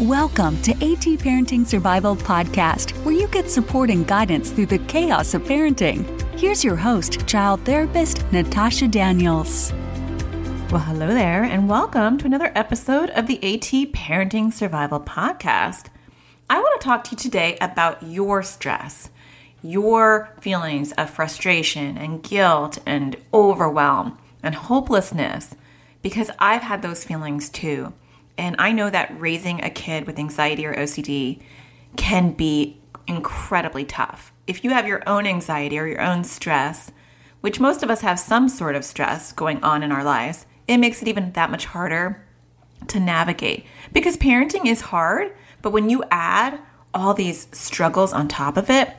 [0.00, 5.32] Welcome to AT Parenting Survival Podcast, where you get support and guidance through the chaos
[5.32, 6.04] of parenting.
[6.38, 9.72] Here's your host, child therapist Natasha Daniels.
[10.70, 15.86] Well, hello there, and welcome to another episode of the AT Parenting Survival Podcast.
[16.50, 19.08] I want to talk to you today about your stress,
[19.62, 25.54] your feelings of frustration and guilt and overwhelm and hopelessness,
[26.02, 27.94] because I've had those feelings too.
[28.38, 31.40] And I know that raising a kid with anxiety or OCD
[31.96, 34.32] can be incredibly tough.
[34.46, 36.90] If you have your own anxiety or your own stress,
[37.40, 40.78] which most of us have some sort of stress going on in our lives, it
[40.78, 42.24] makes it even that much harder
[42.88, 43.64] to navigate.
[43.92, 45.32] Because parenting is hard,
[45.62, 46.58] but when you add
[46.92, 48.90] all these struggles on top of it,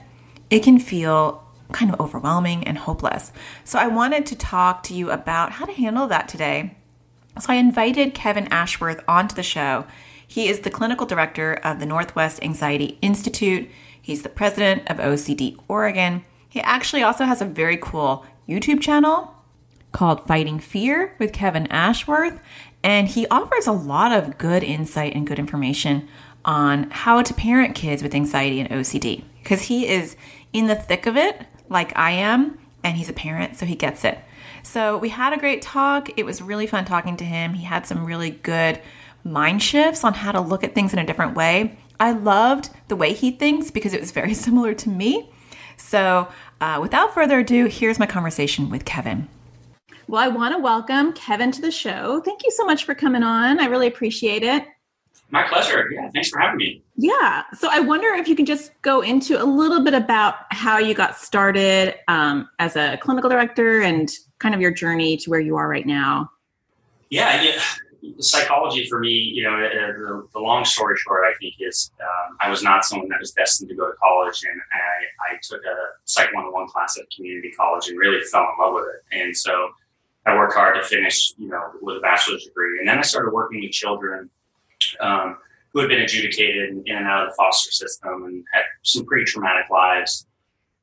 [0.50, 3.32] it can feel kind of overwhelming and hopeless.
[3.64, 6.77] So I wanted to talk to you about how to handle that today
[7.40, 9.86] so I invited Kevin Ashworth onto the show.
[10.28, 13.70] He is the clinical director of the Northwest Anxiety Institute.
[14.02, 16.24] He's the president of OCD Oregon.
[16.50, 19.34] He actually also has a very cool YouTube channel
[19.92, 22.40] called Fighting Fear with Kevin Ashworth.
[22.84, 26.08] And he offers a lot of good insight and good information
[26.46, 30.16] on how to parent kids with anxiety and OCD because he is
[30.54, 34.06] in the thick of it, like I am, and he's a parent, so he gets
[34.06, 34.18] it.
[34.64, 36.10] So we had a great talk.
[36.18, 37.54] It was really fun talking to him.
[37.54, 38.82] He had some really good
[39.24, 41.78] mind shifts on how to look at things in a different way.
[42.00, 45.30] I loved the way he thinks because it was very similar to me.
[45.78, 46.28] So,
[46.60, 49.28] uh, without further ado, here's my conversation with Kevin.
[50.08, 52.22] Well, I want to welcome Kevin to the show.
[52.22, 53.60] Thank you so much for coming on.
[53.60, 54.66] I really appreciate it.
[55.30, 55.90] My pleasure.
[55.92, 56.82] Yeah, thanks for having me.
[56.96, 57.44] Yeah.
[57.54, 60.94] So I wonder if you can just go into a little bit about how you
[60.94, 65.58] got started um, as a clinical director and kind of your journey to where you
[65.58, 66.32] are right now.
[67.10, 67.62] Yeah, yeah.
[68.20, 72.38] Psychology for me, you know, uh, the, the, long story short, I think is um,
[72.40, 75.62] I was not someone that was destined to go to college, and I, I took
[75.66, 75.76] a
[76.06, 79.20] Psych 101 class at community college and really fell in love with it.
[79.20, 79.72] And so
[80.26, 83.34] I worked hard to finish, you know, with a bachelor's degree, and then I started
[83.34, 84.30] working with children
[85.00, 85.38] um,
[85.74, 89.26] who had been adjudicated in and out of the foster system and had some pretty
[89.26, 90.26] traumatic lives,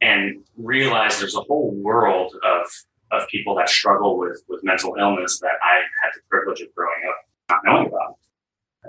[0.00, 2.66] and realized there's a whole world of
[3.12, 7.02] of people that struggle with with mental illness that I had the privilege of growing
[7.08, 7.16] up
[7.48, 8.18] not knowing about.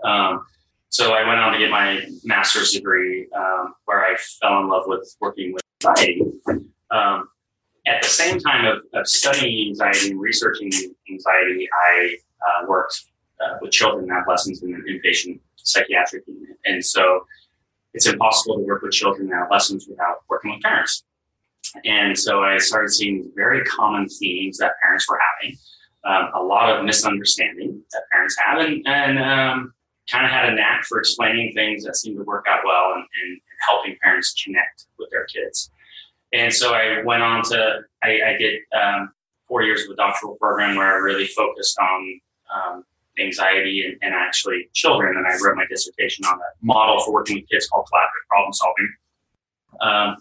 [0.04, 0.46] Um,
[0.90, 4.84] so I went on to get my master's degree, um, where I fell in love
[4.88, 6.22] with working with anxiety.
[6.92, 7.28] Um,
[7.88, 10.72] at the same time of, of, studying anxiety and researching
[11.10, 13.06] anxiety, I uh, worked
[13.42, 16.58] uh, with children and adolescents in an inpatient psychiatric unit.
[16.66, 17.26] And so
[17.94, 21.04] it's impossible to work with children and adolescents without working with parents.
[21.84, 25.58] And so I started seeing very common themes that parents were having,
[26.04, 29.74] um, a lot of misunderstanding that parents have, and, and um,
[30.10, 33.06] kind of had a knack for explaining things that seemed to work out well and,
[33.24, 35.72] and, helping parents connect with their kids.
[36.34, 39.12] And so I went on to, I, I did um,
[39.48, 42.22] four years of a doctoral program where I really focused on
[42.54, 42.84] um,
[43.20, 45.16] anxiety and, and, actually children.
[45.18, 48.54] And I wrote my dissertation on a model for working with kids called collaborative problem
[48.54, 48.94] solving.
[49.82, 50.18] Um,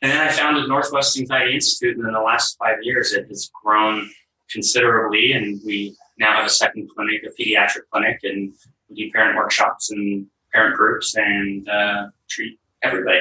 [0.00, 3.50] and then I founded Northwest Anxiety Institute, and in the last five years, it has
[3.62, 4.08] grown
[4.50, 5.32] considerably.
[5.32, 8.52] And we now have a second clinic, a pediatric clinic, and
[8.88, 13.20] we do parent workshops and parent groups and uh, treat everybody.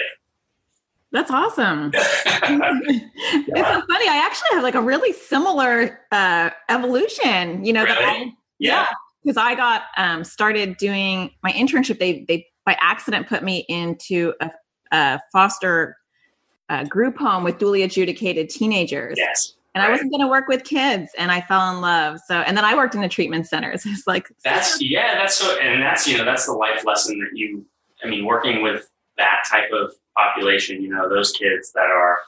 [1.12, 1.92] That's awesome.
[1.94, 2.02] yeah.
[3.50, 4.10] It's so funny.
[4.10, 7.64] I actually have like a really similar uh, evolution.
[7.66, 7.96] You know, really?
[7.96, 8.88] that I, yeah,
[9.28, 12.00] because I got um, started doing my internship.
[12.00, 14.52] They they by accident put me into a,
[14.92, 15.98] a foster
[16.70, 19.18] uh, group home with duly adjudicated teenagers.
[19.18, 19.54] Yes.
[19.76, 19.90] And right.
[19.90, 22.20] I wasn't going to work with kids, and I fell in love.
[22.26, 23.78] So, and then I worked in a treatment center.
[23.78, 27.20] So it's like that's yeah, that's so, and that's you know that's the life lesson
[27.20, 27.66] that you.
[28.04, 32.20] I mean, working with that type of population, you know, those kids that are,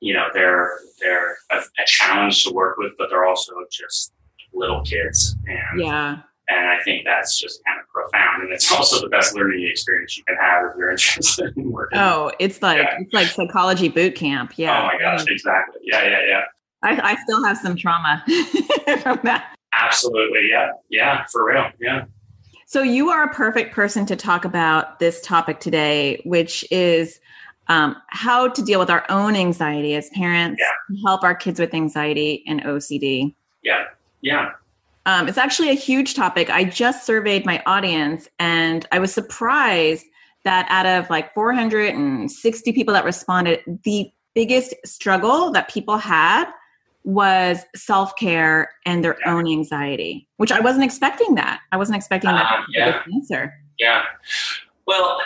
[0.00, 4.12] you know, they're they're a, a challenge to work with, but they're also just
[4.52, 8.44] little kids, and yeah, and I think that's just kind of profound.
[8.44, 11.98] And it's also the best learning experience you can have if you're interested in working.
[11.98, 12.98] Oh, it's like yeah.
[13.00, 14.52] it's like psychology boot camp.
[14.56, 14.82] Yeah.
[14.82, 15.80] Oh my gosh, exactly.
[15.84, 16.42] Yeah, yeah, yeah.
[16.82, 18.22] I, I still have some trauma
[19.02, 19.56] from that.
[19.72, 20.48] Absolutely.
[20.50, 20.70] Yeah.
[20.88, 21.24] Yeah.
[21.30, 21.70] For real.
[21.80, 22.04] Yeah.
[22.66, 27.18] So you are a perfect person to talk about this topic today, which is
[27.68, 30.96] um, how to deal with our own anxiety as parents, yeah.
[31.04, 33.34] help our kids with anxiety and OCD.
[33.62, 33.84] Yeah.
[34.20, 34.50] Yeah.
[35.08, 36.50] Um, it's actually a huge topic.
[36.50, 40.04] I just surveyed my audience and I was surprised
[40.44, 46.50] that out of like 460 people that responded, the biggest struggle that people had
[47.04, 49.32] was self care and their yeah.
[49.32, 51.60] own anxiety, which I wasn't expecting that.
[51.72, 53.02] I wasn't expecting that uh, yeah.
[53.14, 53.54] answer.
[53.78, 54.02] Yeah.
[54.86, 55.22] Well,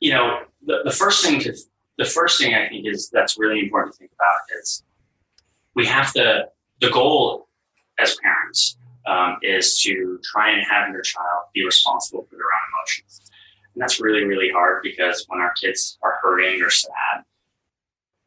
[0.00, 1.56] you know, the, the first thing to
[1.96, 4.82] the first thing I think is that's really important to think about is
[5.76, 6.46] we have to
[6.80, 7.45] the goal
[7.98, 8.76] as parents
[9.06, 13.20] um, is to try and have your child be responsible for their own emotions.
[13.74, 17.24] And that's really, really hard because when our kids are hurting or sad,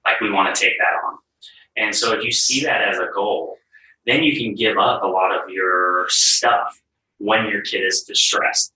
[0.06, 1.18] like we want to take that on.
[1.77, 3.57] And so if you see that as a goal,
[4.06, 6.80] then you can give up a lot of your stuff
[7.18, 8.74] when your kid is distressed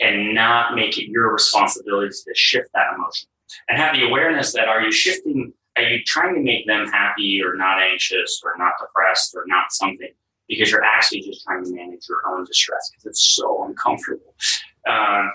[0.00, 3.28] and not make it your responsibility to shift that emotion
[3.68, 7.40] and have the awareness that are you shifting are you trying to make them happy
[7.42, 10.10] or not anxious or not depressed or not something
[10.48, 14.34] because you're actually just trying to manage your own distress because it's so uncomfortable.
[14.88, 15.30] Um,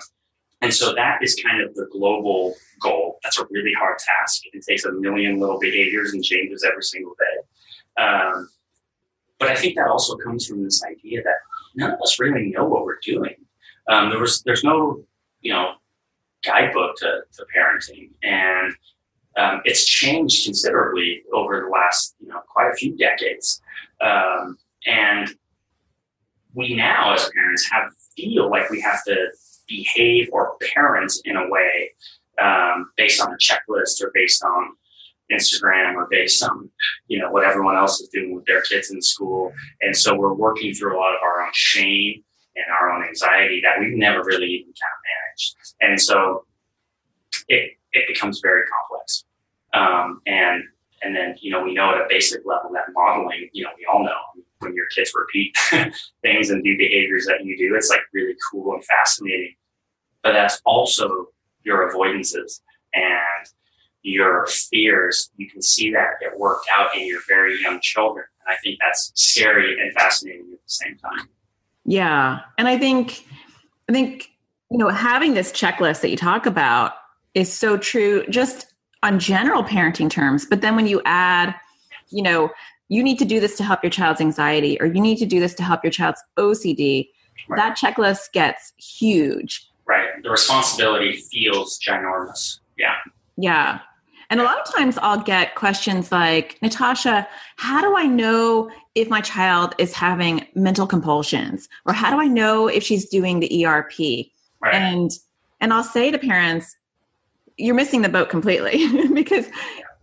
[0.62, 3.18] and so that is kind of the global goal.
[3.22, 4.42] That's a really hard task.
[4.52, 8.02] It takes a million little behaviors and changes every single day.
[8.02, 8.48] Um,
[9.38, 11.36] but i think that also comes from this idea that
[11.74, 13.34] none of us really know what we're doing.
[13.88, 15.02] Um, there was there's no
[15.40, 15.74] you know
[16.44, 18.10] guidebook to, to parenting.
[18.22, 18.74] And
[19.36, 23.60] um, it's changed considerably over the last you know quite a few decades.
[24.00, 25.30] Um, and
[26.54, 29.16] we now as parents have feel like we have to
[29.68, 31.90] behave or parent in a way
[32.42, 34.72] um, based on a checklist or based on
[35.32, 36.68] Instagram or based on
[37.06, 40.34] you know what everyone else is doing with their kids in school, and so we're
[40.34, 42.22] working through a lot of our own shame
[42.56, 46.44] and our own anxiety that we've never really even kind of managed, and so
[47.48, 49.24] it it becomes very complex.
[49.72, 50.64] Um, and
[51.02, 53.86] and then you know we know at a basic level that modeling, you know, we
[53.86, 54.18] all know
[54.60, 55.56] when your kids repeat
[56.22, 59.54] things and do behaviors that you do, it's like really cool and fascinating.
[60.22, 61.26] But that's also
[61.62, 62.60] your avoidances
[62.94, 63.46] and
[64.02, 65.30] your fears.
[65.36, 68.24] You can see that get worked out in your very young children.
[68.46, 71.28] And I think that's scary and fascinating at the same time.
[71.84, 72.40] Yeah.
[72.58, 73.26] And I think
[73.88, 74.30] I think,
[74.70, 76.92] you know, having this checklist that you talk about
[77.34, 78.72] is so true just
[79.02, 80.46] on general parenting terms.
[80.46, 81.54] But then when you add,
[82.10, 82.50] you know,
[82.90, 85.38] you need to do this to help your child's anxiety, or you need to do
[85.40, 87.08] this to help your child's OCD,
[87.48, 87.56] right.
[87.56, 89.70] that checklist gets huge.
[89.86, 90.08] Right.
[90.22, 92.58] The responsibility feels ginormous.
[92.76, 92.96] Yeah.
[93.36, 93.78] Yeah.
[94.28, 97.26] And a lot of times I'll get questions like, Natasha,
[97.56, 101.68] how do I know if my child is having mental compulsions?
[101.86, 103.98] Or how do I know if she's doing the ERP?
[104.60, 104.74] Right.
[104.74, 105.10] And
[105.60, 106.76] and I'll say to parents,
[107.56, 109.46] you're missing the boat completely because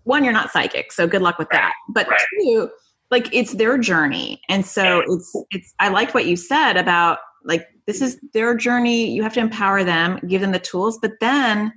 [0.07, 1.61] one, you're not psychic, so good luck with right.
[1.61, 1.73] that.
[1.89, 2.19] But right.
[2.41, 2.69] two,
[3.11, 4.41] like it's their journey.
[4.49, 9.11] And so it's it's I liked what you said about like this is their journey.
[9.11, 11.71] You have to empower them, give them the tools, but then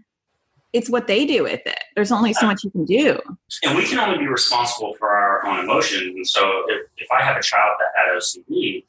[0.73, 1.83] it's what they do with it.
[1.97, 3.19] There's only so much you can do.
[3.65, 6.15] And we can only be responsible for our own emotions.
[6.15, 8.85] And so if, if I have a child that had OCD,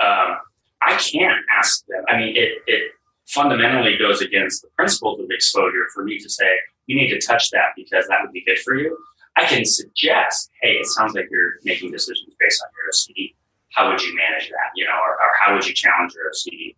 [0.00, 0.38] um,
[0.82, 2.02] I can't ask them.
[2.08, 2.92] I mean, it, it
[3.26, 6.50] fundamentally goes against the principles of exposure for me to say,
[6.90, 8.98] you need to touch that because that would be good for you.
[9.36, 13.34] I can suggest, hey, it sounds like you're making decisions based on your OCD.
[13.74, 14.74] How would you manage that?
[14.74, 16.74] You know, or, or how would you challenge your OCD?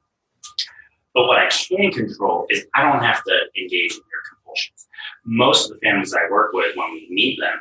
[1.14, 4.86] But what I can control is I don't have to engage in your compulsions.
[5.24, 7.58] Most of the families I work with, when we meet them,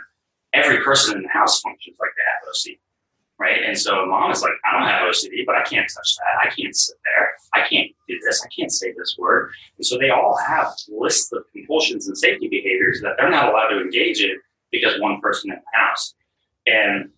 [0.51, 2.79] every person in the house functions like they have OCD
[3.41, 3.63] right?
[3.65, 6.47] And so mom is like, I don't have OCD, but I can't touch that.
[6.47, 7.31] I can't sit there.
[7.55, 8.45] I can't do this.
[8.45, 9.51] I can't say this word.
[9.77, 13.69] And so they all have lists of compulsions and safety behaviors that they're not allowed
[13.69, 14.39] to engage in
[14.71, 16.13] because one person in the house.
[16.67, 17.09] And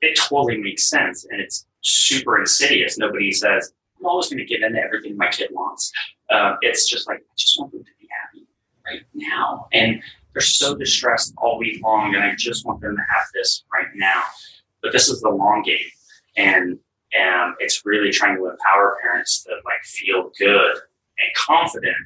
[0.00, 1.26] it totally makes sense.
[1.30, 2.96] And it's super insidious.
[2.96, 5.92] Nobody says, I'm always going to give in to everything my kid wants.
[6.30, 8.46] Um, it's just like, I just want them to be happy
[8.86, 9.68] right now.
[9.74, 12.14] And they're so distressed all week long.
[12.14, 14.22] And I just want them to have this right now.
[14.82, 15.90] But this is the long game,
[16.36, 16.78] and
[17.12, 21.96] and it's really trying to empower parents to like feel good and confident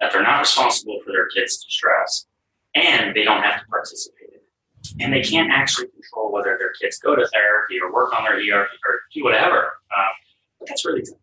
[0.00, 2.26] that they're not responsible for their kids' distress,
[2.74, 6.72] and they don't have to participate in it, and they can't actually control whether their
[6.80, 9.58] kids go to therapy or work on their ERP or do whatever.
[9.96, 10.12] Um,
[10.58, 11.18] but that's really tough.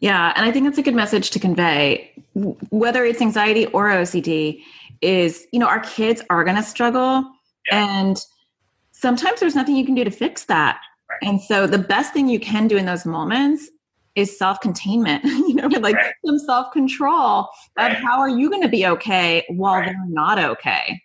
[0.00, 2.12] Yeah, and I think that's a good message to convey.
[2.34, 4.62] Whether it's anxiety or OCD,
[5.00, 7.24] is you know our kids are going to struggle,
[7.70, 8.00] yeah.
[8.00, 8.18] and
[8.96, 10.80] sometimes there's nothing you can do to fix that.
[11.08, 11.18] Right.
[11.22, 13.68] And so the best thing you can do in those moments
[14.14, 16.14] is self-containment, you know, like right.
[16.24, 17.92] some self-control right.
[17.92, 21.00] of how are you going to be okay while they're not okay.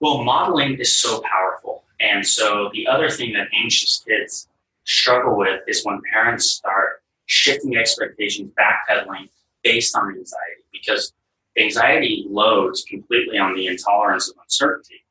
[0.00, 1.84] Well, modeling is so powerful.
[2.00, 4.48] And so the other thing that anxious kids
[4.84, 9.28] struggle with is when parents start shifting expectations, backpedaling
[9.62, 11.12] based on anxiety, because
[11.58, 15.02] anxiety loads completely on the intolerance of uncertainty.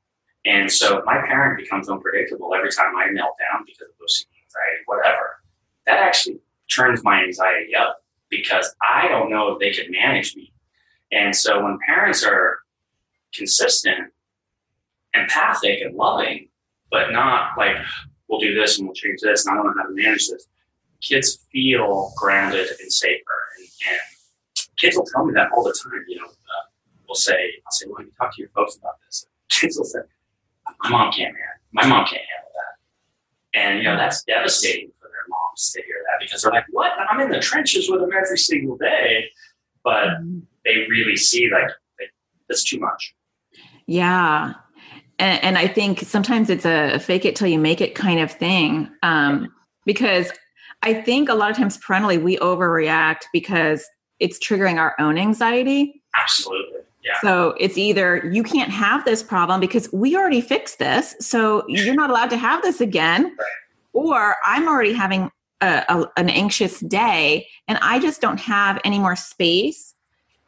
[0.48, 4.84] And so my parent becomes unpredictable every time I melt down because of OCD, anxiety,
[4.86, 5.42] whatever.
[5.86, 6.40] That actually
[6.74, 8.02] turns my anxiety up.
[8.30, 10.52] because I don't know if they could manage me.
[11.12, 12.60] And so when parents are
[13.34, 14.12] consistent,
[15.14, 16.50] empathic, and loving,
[16.92, 17.78] but not like,
[18.28, 20.48] we'll do this and we'll change this, and I don't know how to manage this,
[21.02, 23.40] kids feel grounded and safer.
[23.58, 24.02] And, and
[24.78, 26.04] kids will tell me that all the time.
[26.08, 26.66] You know, uh,
[27.08, 29.26] we'll say, I'll say, well, you talk to your folks about this.
[29.50, 30.00] Kids will say,
[30.84, 31.62] my mom can't manage.
[31.74, 33.60] My mom can't handle that.
[33.60, 36.92] And, you know, that's devastating for their moms to hear that because they're like, what?
[37.10, 39.26] I'm in the trenches with them every single day.
[39.84, 40.08] But
[40.66, 41.70] they really see like,
[42.00, 42.14] like
[42.50, 43.16] it's too much.
[43.86, 44.54] Yeah.
[45.20, 48.32] And, and, I think sometimes it's a fake it till you make it kind of
[48.32, 48.90] thing.
[49.02, 49.52] Um,
[49.86, 50.32] because
[50.84, 53.88] I think a lot of times parentally we overreact because
[54.20, 56.04] it's triggering our own anxiety.
[56.20, 56.77] Absolutely.
[57.08, 57.20] Yeah.
[57.22, 61.96] So it's either you can't have this problem because we already fixed this, so you're
[61.96, 63.48] not allowed to have this again, right.
[63.94, 69.00] or I'm already having a, a, an anxious day and I just don't have any
[69.00, 69.96] more space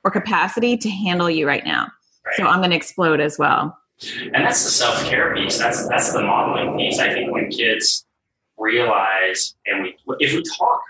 [0.03, 1.87] or capacity to handle you right now.
[2.25, 2.35] Right.
[2.35, 3.77] So I'm going to explode as well.
[4.21, 5.57] And that's the self care piece.
[5.57, 6.99] That's that's the modeling piece.
[6.99, 8.05] I think when kids
[8.57, 10.81] realize and we if we talk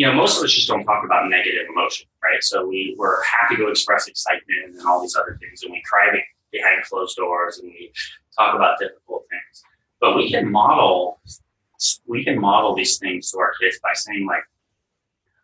[0.00, 3.22] you know most of us just don't talk about negative emotion right so we we're
[3.22, 6.06] happy to express excitement and all these other things and we cry
[6.50, 7.92] behind closed doors and we
[8.34, 9.62] talk about difficult things
[10.00, 11.20] but we can model
[12.06, 14.42] we can model these things to our kids by saying like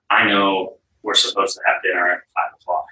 [0.09, 2.87] i know we're supposed to have dinner at five o'clock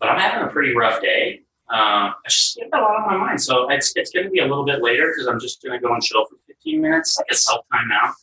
[0.00, 3.26] but i'm having a pretty rough day um, I just get a lot on my
[3.26, 3.42] mind.
[3.42, 5.86] So it's, it's going to be a little bit later because I'm just going to
[5.86, 8.14] go and chill for 15 minutes, like a self timeout.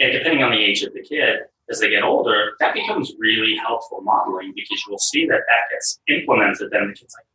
[0.00, 1.38] And depending on the age of the kid,
[1.70, 6.00] as they get older, that becomes really helpful modeling because you'll see that that gets
[6.08, 6.70] implemented.
[6.70, 7.26] Then the kid's like,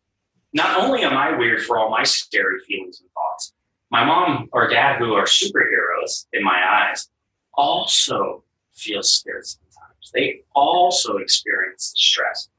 [0.54, 3.54] not only am I weird for all my scary feelings and thoughts,
[3.92, 7.08] my mom or dad, who are superheroes in my eyes,
[7.54, 10.12] also feel scared sometimes.
[10.14, 12.50] They also experience stress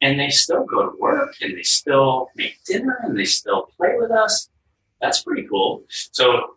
[0.00, 3.94] and they still go to work and they still make dinner and they still play
[3.96, 4.48] with us.
[5.00, 5.84] That's pretty cool.
[5.88, 6.56] So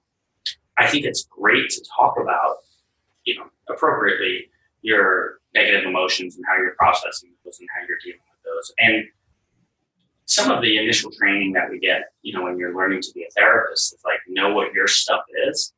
[0.77, 2.57] I think it's great to talk about,
[3.25, 4.47] you know, appropriately
[4.81, 8.73] your negative emotions and how you're processing those and how you're dealing with those.
[8.79, 9.05] And
[10.25, 13.23] some of the initial training that we get, you know, when you're learning to be
[13.23, 15.73] a therapist, is like know what your stuff is.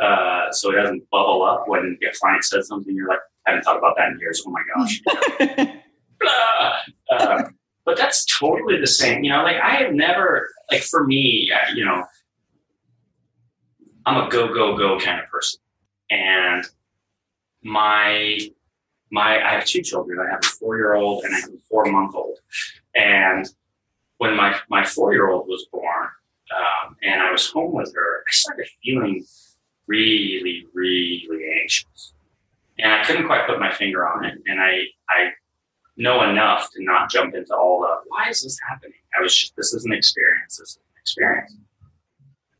[0.00, 3.64] Uh, so it doesn't bubble up when a client says something, you're like, I haven't
[3.64, 4.42] thought about that in years.
[4.46, 5.68] Oh my gosh.
[7.10, 7.42] uh,
[7.84, 9.24] but that's totally the same.
[9.24, 12.04] You know, like I have never, like for me, you know,
[14.06, 15.60] I'm a go go go kind of person,
[16.10, 16.64] and
[17.64, 18.38] my
[19.10, 20.18] my I have two children.
[20.20, 22.38] I have a four year old and I have a four month old,
[22.94, 23.46] and
[24.18, 26.08] when my my four year old was born,
[26.54, 29.24] um, and I was home with her, I started feeling
[29.86, 32.12] really really anxious,
[32.78, 35.30] and I couldn't quite put my finger on it, and I I
[35.96, 38.98] know enough to not jump into all the why is this happening?
[39.18, 41.56] I was just this is an experience, this is an experience.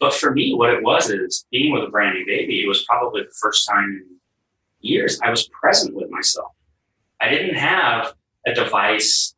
[0.01, 2.85] But for me, what it was is being with a brand new baby, it was
[2.85, 4.14] probably the first time in
[4.85, 6.53] years I was present with myself.
[7.21, 8.15] I didn't have
[8.47, 9.35] a device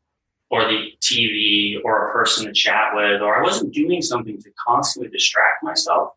[0.50, 4.50] or the TV or a person to chat with, or I wasn't doing something to
[4.66, 6.10] constantly distract myself.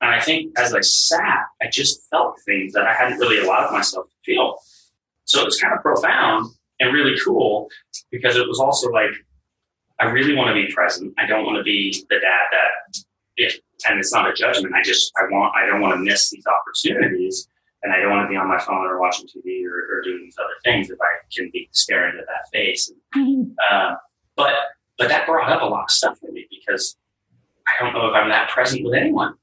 [0.00, 3.72] And I think as I sat, I just felt things that I hadn't really allowed
[3.72, 4.58] myself to feel.
[5.24, 6.50] So it was kind of profound
[6.80, 7.68] and really cool
[8.10, 9.10] because it was also like,
[10.00, 11.14] I really want to be present.
[11.18, 13.50] I don't want to be the dad that,
[13.88, 14.74] and it's not a judgment.
[14.74, 17.48] I just, I want, I don't want to miss these opportunities
[17.84, 20.22] and I don't want to be on my phone or watching TV or, or doing
[20.24, 22.90] these other things if I can be staring at that face.
[23.14, 23.94] And, uh,
[24.36, 24.54] but,
[24.98, 26.96] but that brought up a lot of stuff for me because
[27.68, 29.34] I don't know if I'm that present with anyone.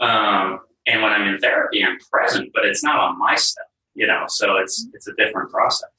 [0.00, 4.06] Um, and when I'm in therapy, I'm present, but it's not on my stuff, you
[4.06, 5.90] know, so it's, it's a different process.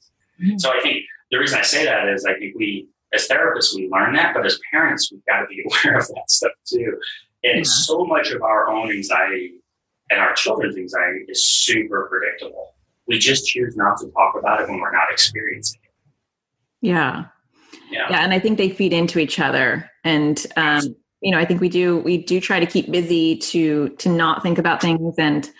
[0.42, 0.58] Mm-hmm.
[0.58, 3.90] So I think the reason I say that is I think we, as therapists, we
[3.90, 6.98] learn that, but as parents, we've got to be aware of that stuff too.
[7.44, 7.62] And yeah.
[7.64, 9.59] so much of our own anxiety
[10.10, 12.74] and our children's anxiety is super predictable.
[13.06, 15.90] We just choose not to talk about it when we're not experiencing it.
[16.86, 17.26] Yeah.
[17.90, 18.06] Yeah.
[18.10, 18.24] Yeah.
[18.24, 19.90] And I think they feed into each other.
[20.04, 23.90] And, um, you know, I think we do, we do try to keep busy to,
[23.90, 25.50] to not think about things and,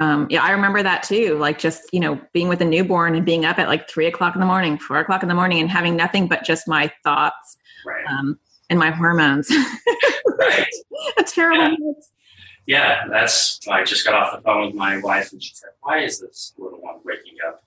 [0.00, 1.36] um, yeah, I remember that too.
[1.36, 4.34] Like just, you know, being with a newborn and being up at like three o'clock
[4.34, 7.58] in the morning, four o'clock in the morning and having nothing but just my thoughts
[7.84, 8.04] right.
[8.06, 8.38] um,
[8.70, 9.50] and my hormones.
[10.38, 10.66] right.
[11.18, 11.92] a terrible yeah.
[12.66, 16.00] Yeah, that's, I just got off the phone with my wife and she said, why
[16.00, 17.62] is this little one waking up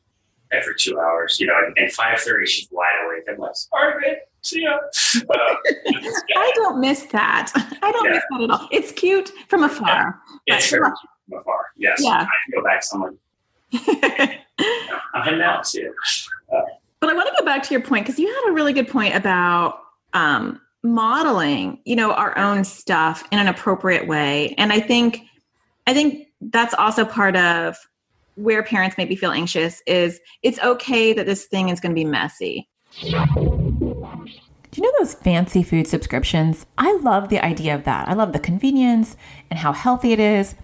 [0.51, 1.39] every two hours?
[1.39, 3.23] You know, and, and 5.30, she's wide awake.
[3.29, 4.17] I'm like, sorry, babe.
[4.41, 4.77] See ya.
[5.15, 5.55] Uh,
[6.37, 7.51] I don't miss that.
[7.55, 8.11] I don't yeah.
[8.11, 8.67] miss that at all.
[8.71, 10.19] It's cute from afar.
[10.45, 10.57] Yeah.
[10.57, 10.97] It's very cute
[11.29, 11.65] from afar.
[11.77, 12.01] Yes.
[12.03, 12.25] Yeah.
[12.25, 13.17] I feel back someone.
[15.13, 15.93] I'm heading out too.
[16.53, 16.61] Uh,
[16.99, 18.87] but I want to go back to your point because you had a really good
[18.87, 19.79] point about
[20.13, 24.53] um, modeling, you know, our own stuff in an appropriate way.
[24.57, 25.23] And I think,
[25.87, 27.77] I think that's also part of
[28.35, 32.05] where parents maybe feel anxious is it's okay that this thing is going to be
[32.05, 32.67] messy.
[33.01, 36.65] Do you know those fancy food subscriptions?
[36.77, 38.09] I love the idea of that.
[38.09, 39.15] I love the convenience
[39.49, 40.55] and how healthy it is,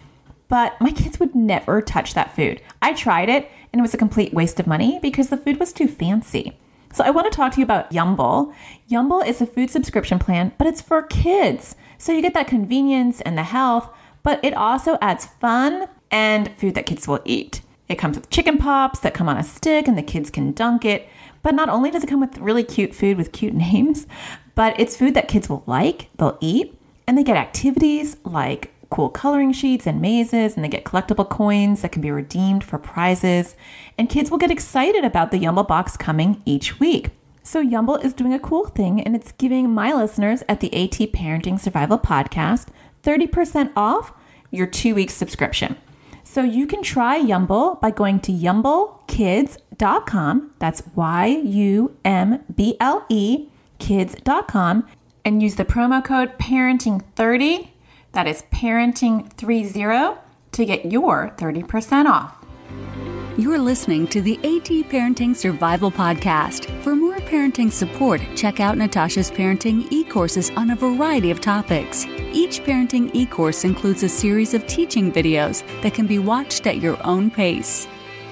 [0.50, 2.62] but my kids would never touch that food.
[2.82, 5.72] I tried it and it was a complete waste of money because the food was
[5.72, 6.58] too fancy.
[6.94, 8.54] So I want to talk to you about Yumble.
[8.90, 11.76] Yumble is a food subscription plan, but it's for kids.
[11.98, 13.90] So you get that convenience and the health,
[14.24, 17.62] but it also adds fun and food that kids will eat.
[17.88, 20.86] It comes with chicken pops that come on a stick and the kids can dunk
[20.86, 21.08] it.
[21.44, 24.08] But not only does it come with really cute food with cute names,
[24.56, 29.10] but it's food that kids will like, they'll eat, and they get activities like cool
[29.10, 33.56] coloring sheets and mazes, and they get collectible coins that can be redeemed for prizes.
[33.98, 37.10] And kids will get excited about the Yumble box coming each week.
[37.44, 41.12] So, Yumble is doing a cool thing, and it's giving my listeners at the AT
[41.12, 42.68] Parenting Survival Podcast
[43.04, 44.14] 30% off
[44.52, 45.76] your two week subscription.
[46.24, 50.52] So, you can try Yumble by going to yumblekids.com.
[50.60, 53.48] That's Y U M B L E
[53.80, 54.88] kids.com
[55.26, 57.70] and use the promo code parenting30
[58.14, 60.18] that is parenting30
[60.52, 62.46] to get your 30% off.
[63.38, 66.70] You're listening to the AT Parenting Survival Podcast.
[66.84, 72.06] For more parenting support, check out Natasha's parenting e courses on a variety of topics.
[72.34, 76.82] Each parenting e course includes a series of teaching videos that can be watched at
[76.82, 77.88] your own pace.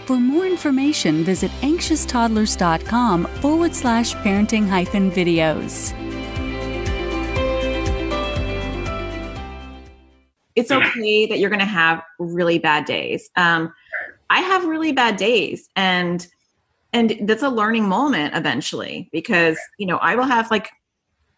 [0.05, 5.93] For more information, visit anxioustoddlers.com forward slash parenting hyphen videos.
[10.59, 13.29] It's okay that you're going to have really bad days.
[13.35, 13.73] Um,
[14.29, 16.25] I have really bad days, and
[16.93, 20.69] and that's a learning moment eventually because you know I will have like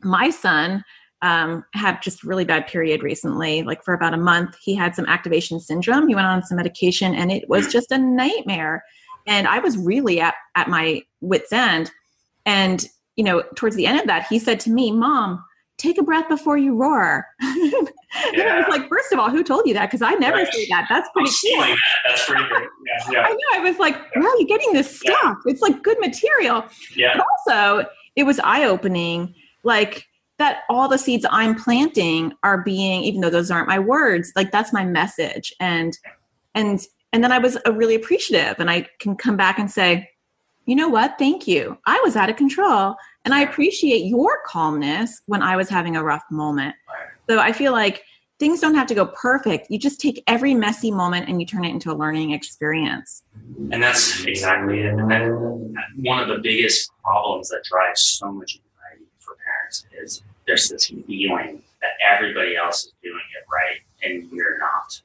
[0.01, 0.83] my son
[1.21, 4.57] um, had just really bad period recently, like for about a month.
[4.61, 6.07] He had some activation syndrome.
[6.07, 8.83] He went on some medication, and it was just a nightmare.
[9.27, 11.91] And I was really at at my wits end.
[12.45, 15.43] And you know, towards the end of that, he said to me, "Mom."
[15.81, 17.25] Take a breath before you roar.
[17.41, 17.47] yeah.
[18.33, 19.87] and I was like, first of all, who told you that?
[19.87, 20.53] Because I never right.
[20.53, 20.87] say that.
[20.89, 21.61] That's pretty cool.
[21.61, 21.77] That.
[22.07, 22.63] That's pretty good.
[22.85, 23.27] Yeah, yeah.
[23.27, 23.37] I know.
[23.53, 25.37] I was like, where are you getting this stuff?
[25.45, 26.65] It's like good material.
[26.95, 27.17] Yeah.
[27.17, 29.33] But also, it was eye opening.
[29.63, 30.05] Like,
[30.37, 34.51] that all the seeds I'm planting are being, even though those aren't my words, like
[34.51, 35.53] that's my message.
[35.59, 35.95] And
[36.55, 36.81] and
[37.13, 40.09] and then I was uh, really appreciative, and I can come back and say,
[40.71, 41.19] you know what?
[41.19, 41.77] Thank you.
[41.85, 42.95] I was out of control.
[43.25, 46.75] And I appreciate your calmness when I was having a rough moment.
[47.29, 48.05] So I feel like
[48.39, 49.67] things don't have to go perfect.
[49.69, 53.21] You just take every messy moment and you turn it into a learning experience.
[53.69, 54.93] And that's exactly it.
[54.93, 60.23] And then one of the biggest problems that drives so much anxiety for parents is
[60.47, 65.01] there's this feeling that everybody else is doing it right and you're not.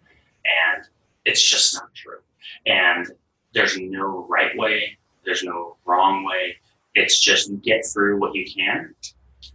[0.73, 0.85] And
[1.25, 2.21] it's just not true.
[2.67, 3.11] And
[3.53, 6.57] there's no right way, there's no wrong way.
[6.95, 8.95] It's just get through what you can.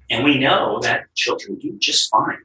[0.10, 2.38] And we know that children do just fine.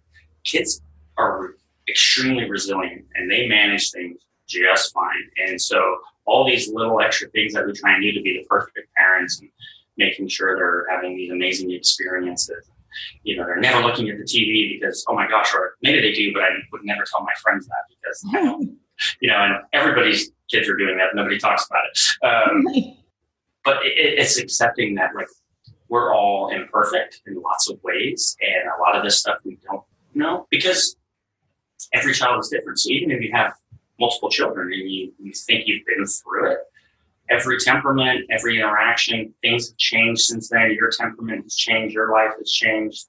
[0.44, 0.80] Kids
[1.18, 1.56] are
[1.88, 5.30] extremely resilient and they manage things just fine.
[5.44, 8.46] And so all these little extra things that we try and do to be the
[8.48, 9.50] perfect parents and
[9.96, 12.70] making sure they're having these amazing experiences.
[13.22, 16.12] You know, they're never looking at the TV because, oh my gosh, or maybe they
[16.12, 18.68] do, but I would never tell my friends that because,
[19.20, 21.14] you know, and everybody's kids are doing that.
[21.14, 22.24] Nobody talks about it.
[22.24, 22.96] Um,
[23.66, 25.28] but it, it's accepting that like
[25.88, 29.82] we're all imperfect in lots of ways, and a lot of this stuff we don't
[30.14, 30.96] know because
[31.92, 32.78] every child is different.
[32.78, 33.52] So even if you have
[34.00, 36.58] multiple children and you, you think you've been through it,
[37.28, 40.72] every temperament, every interaction, things have changed since then.
[40.72, 43.06] Your temperament has changed, your life has changed,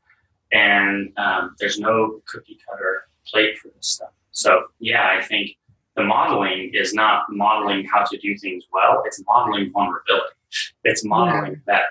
[0.52, 4.12] and um, there's no cookie cutter plate for this stuff.
[4.32, 5.52] So yeah, I think
[5.96, 10.37] the modeling is not modeling how to do things well; it's modeling vulnerability.
[10.84, 11.58] It's modeling yeah.
[11.68, 11.84] that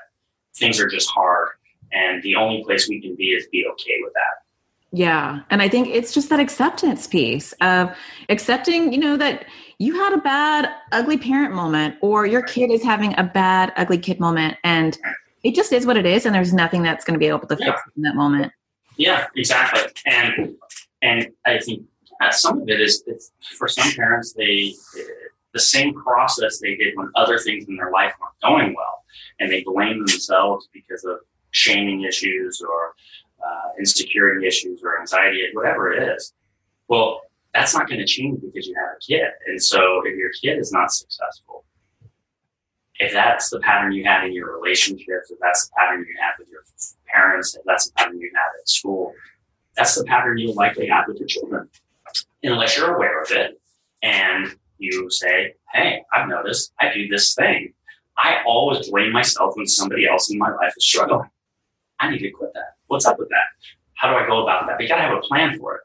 [0.56, 1.50] things are just hard,
[1.92, 4.46] and the only place we can be is be okay with that.
[4.92, 5.40] Yeah.
[5.50, 7.94] And I think it's just that acceptance piece of
[8.28, 9.44] accepting, you know, that
[9.78, 13.98] you had a bad, ugly parent moment or your kid is having a bad, ugly
[13.98, 14.56] kid moment.
[14.64, 14.96] And
[15.42, 16.24] it just is what it is.
[16.24, 17.76] And there's nothing that's going to be able to fix yeah.
[17.96, 18.52] in that moment.
[18.96, 19.82] Yeah, exactly.
[20.06, 20.56] And,
[21.02, 21.84] and I think
[22.22, 23.04] uh, some of it is
[23.58, 24.72] for some parents, they,
[25.56, 29.04] the same process they did when other things in their life weren't going well.
[29.40, 31.16] And they blame themselves because of
[31.50, 32.92] shaming issues or
[33.42, 36.34] uh, insecurity issues or anxiety, whatever it is.
[36.88, 37.22] Well,
[37.54, 39.30] that's not going to change because you have a kid.
[39.46, 41.64] And so if your kid is not successful,
[42.98, 46.32] if that's the pattern you had in your relationships, if that's the pattern you had
[46.38, 46.60] with your
[47.06, 49.14] parents, if that's the pattern you had at school,
[49.74, 51.66] that's the pattern you'll likely have with your children.
[52.42, 53.58] Unless you're aware of it
[54.02, 57.72] and you say, Hey, I've noticed I do this thing.
[58.18, 61.28] I always blame myself when somebody else in my life is struggling.
[62.00, 62.74] I need to quit that.
[62.86, 63.44] What's up with that?
[63.94, 64.78] How do I go about that?
[64.78, 65.80] We got to have a plan for it.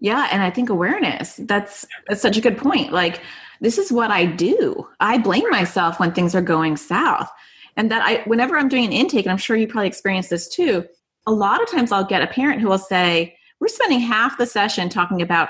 [0.00, 1.36] Yeah, and I think awareness.
[1.36, 2.92] That's that's such a good point.
[2.92, 3.20] Like
[3.60, 4.86] this is what I do.
[5.00, 7.30] I blame myself when things are going south.
[7.76, 10.48] And that I whenever I'm doing an intake and I'm sure you probably experienced this
[10.48, 10.84] too,
[11.26, 14.46] a lot of times I'll get a parent who will say, "We're spending half the
[14.46, 15.48] session talking about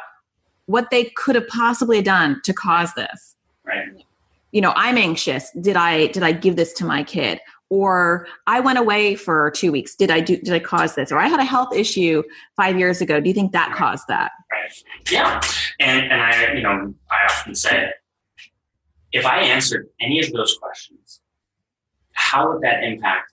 [0.67, 4.05] what they could have possibly done to cause this." Right.
[4.53, 5.51] You know, I'm anxious.
[5.61, 7.41] Did I did I give this to my kid?
[7.71, 9.97] or i went away for two weeks.
[9.97, 11.11] Did i do did i cause this?
[11.11, 12.23] Or i had a health issue
[12.57, 13.21] five years ago.
[13.21, 14.33] Do you think that caused that?
[14.53, 14.83] Right.
[15.11, 15.41] Yeah.
[15.81, 17.91] And and i you know i often say
[19.13, 21.21] if i answered any of those questions
[22.13, 23.33] how would that impact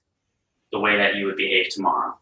[0.71, 2.17] the way that you would behave tomorrow?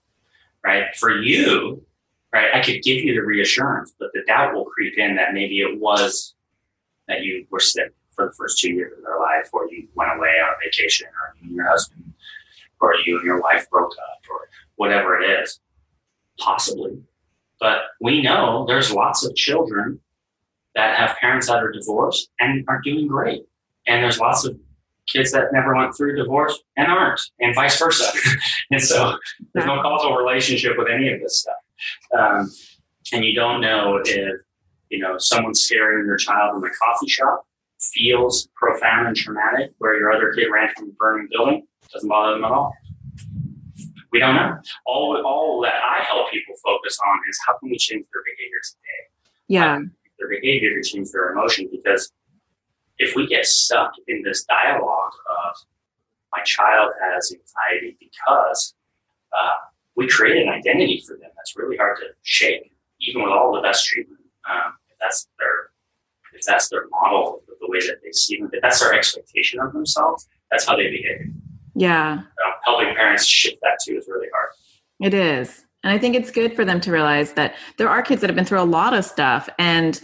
[0.63, 0.93] Right?
[0.95, 1.85] For you
[2.33, 5.61] right i could give you the reassurance but the doubt will creep in that maybe
[5.61, 6.35] it was
[7.07, 10.11] that you were sick for the first two years of their life, or you went
[10.15, 12.13] away on vacation, or you and your husband,
[12.81, 15.59] or you and your wife broke up, or whatever it is.
[16.37, 17.01] Possibly.
[17.59, 19.99] But we know there's lots of children
[20.75, 23.43] that have parents that are divorced and are doing great.
[23.87, 24.57] And there's lots of
[25.07, 28.11] kids that never went through divorce and aren't, and vice versa.
[28.71, 29.17] and so
[29.53, 31.55] there's no causal relationship with any of this stuff.
[32.17, 32.51] Um,
[33.13, 34.41] and you don't know if,
[34.89, 37.45] you know, someone's scaring your child in the coffee shop
[37.79, 42.35] feels profound and traumatic, where your other kid ran from a burning building, doesn't bother
[42.35, 42.73] them at all.
[44.11, 44.57] We don't know.
[44.85, 48.57] All, all that I help people focus on is how can we change their behavior
[48.63, 49.31] today?
[49.47, 49.79] Yeah.
[50.17, 52.11] Their behavior to change their emotion because
[52.97, 55.55] if we get stuck in this dialogue of
[56.31, 58.75] my child has anxiety because
[59.31, 59.55] uh,
[59.99, 63.61] we create an identity for them that's really hard to shake, even with all the
[63.61, 64.21] best treatment.
[64.49, 65.71] Um, if that's their
[66.33, 69.73] if that's their model the way that they see them, if that's their expectation of
[69.73, 71.33] themselves, that's how they behave.
[71.75, 72.19] Yeah.
[72.21, 74.51] So helping parents shift that too is really hard.
[75.01, 75.65] It is.
[75.83, 78.37] And I think it's good for them to realize that there are kids that have
[78.37, 79.99] been through a lot of stuff and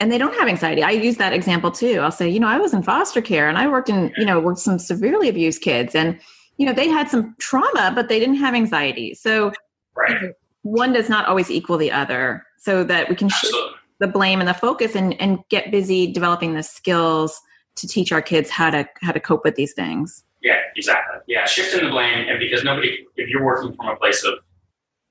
[0.00, 0.82] and they don't have anxiety.
[0.82, 2.00] I use that example too.
[2.00, 4.38] I'll say, you know, I was in foster care and I worked in, you know,
[4.38, 6.20] worked some severely abused kids and
[6.58, 9.14] you know, they had some trauma but they didn't have anxiety.
[9.14, 9.52] So
[9.96, 10.32] right.
[10.62, 14.48] one does not always equal the other so that we can Absolutely the blame and
[14.48, 17.40] the focus and, and get busy developing the skills
[17.76, 21.44] to teach our kids how to how to cope with these things yeah exactly yeah
[21.46, 24.34] shifting the blame and because nobody if you're working from a place of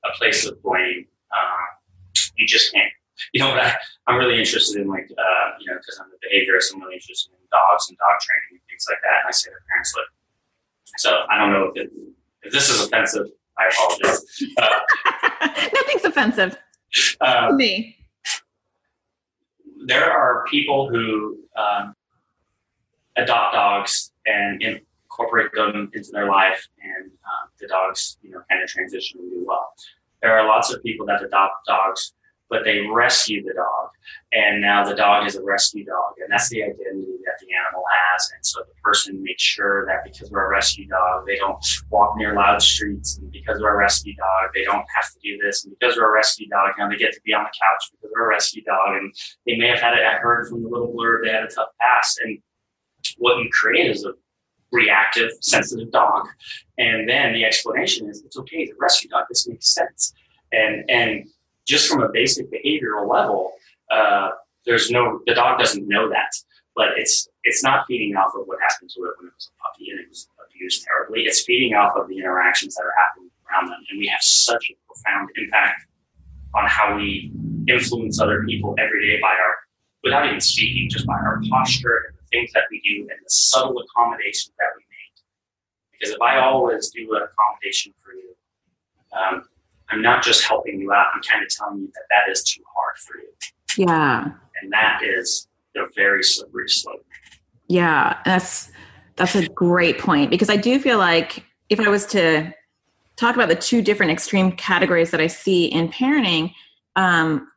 [0.05, 1.65] a place of blame uh,
[2.35, 2.91] you just can't
[3.33, 3.75] you know what I,
[4.07, 7.31] i'm really interested in like uh, you know because i'm a behaviorist i'm really interested
[7.31, 10.07] in dogs and dog training and things like that and i say to parents look
[10.97, 11.91] so i don't know if, it,
[12.43, 14.25] if this is offensive i apologize.
[14.57, 16.57] Uh, nothing's offensive.
[17.21, 17.97] uh, me.
[19.85, 21.95] There are people who um,
[23.15, 28.63] adopt dogs and incorporate them into their life, and um, the dogs, you know, kind
[28.63, 29.73] of transition really well.
[30.21, 32.13] There are lots of people that adopt dogs
[32.49, 33.89] but they rescue the dog.
[34.31, 36.13] And now the dog is a rescue dog.
[36.21, 37.83] And that's the identity that the animal
[38.13, 38.29] has.
[38.35, 42.15] And so the person makes sure that because we're a rescue dog, they don't walk
[42.17, 43.17] near loud streets.
[43.17, 45.65] And because we're a rescue dog, they don't have to do this.
[45.65, 47.91] And because we're a rescue dog, you know, they get to be on the couch
[47.91, 48.95] because we're a rescue dog.
[48.95, 49.13] And
[49.45, 51.69] they may have had it, I heard from the little blurb, they had a tough
[51.79, 52.19] past.
[52.23, 52.39] And
[53.17, 54.13] what you create is a
[54.71, 56.27] reactive, sensitive dog.
[56.77, 60.13] And then the explanation is it's okay, the rescue dog, this makes sense.
[60.51, 61.25] And, and
[61.67, 63.51] just from a basic behavioral level,
[63.91, 64.29] uh,
[64.65, 66.31] there's no the dog doesn't know that,
[66.75, 69.55] but it's it's not feeding off of what happened to it when it was a
[69.63, 71.23] puppy and it was abused terribly.
[71.23, 74.71] It's feeding off of the interactions that are happening around them, and we have such
[74.71, 75.85] a profound impact
[76.55, 77.31] on how we
[77.67, 79.55] influence other people every day by our
[80.03, 83.29] without even speaking, just by our posture and the things that we do and the
[83.29, 85.23] subtle accommodations that we make.
[85.91, 88.35] Because if I always do an accommodation for you,
[89.11, 89.43] um,
[89.89, 91.07] I'm not just helping you out.
[91.13, 93.87] I'm kind of telling you that that is too hard for you.
[93.87, 94.31] Yeah.
[94.61, 97.05] And that is a very slippery slope.
[97.67, 98.71] Yeah, that's
[99.15, 102.53] that's a great point because I do feel like if I was to
[103.17, 106.53] talk about the two different extreme categories that I see in parenting,
[106.95, 107.47] um,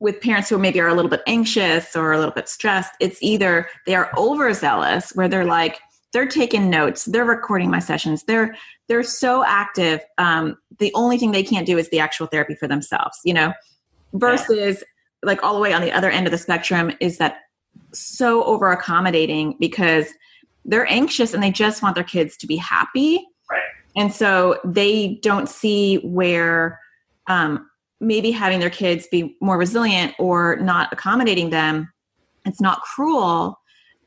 [0.00, 3.22] with parents who maybe are a little bit anxious or a little bit stressed, it's
[3.22, 5.78] either they are overzealous, where they're like,
[6.12, 8.54] they're taking notes they're recording my sessions they're
[8.88, 12.68] they're so active um, the only thing they can't do is the actual therapy for
[12.68, 13.52] themselves you know
[14.14, 15.28] versus yeah.
[15.28, 17.38] like all the way on the other end of the spectrum is that
[17.92, 20.06] so over accommodating because
[20.64, 23.26] they're anxious and they just want their kids to be happy.
[23.50, 23.60] Right.
[23.96, 26.80] And so they don't see where
[27.26, 27.68] um,
[28.00, 31.92] maybe having their kids be more resilient or not accommodating them,
[32.44, 33.60] it's not cruel.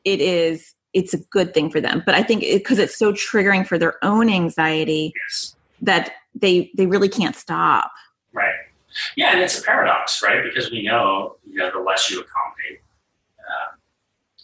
[0.04, 2.02] It is, it's a good thing for them.
[2.06, 5.56] But I think because it, it's so triggering for their own anxiety Yes.
[5.82, 7.92] that they they really can't stop.
[8.34, 8.56] Right.
[9.18, 10.42] Yeah, and it's a paradox, right?
[10.42, 12.82] Because we know, you know, the less you accommodate,
[13.40, 13.76] uh,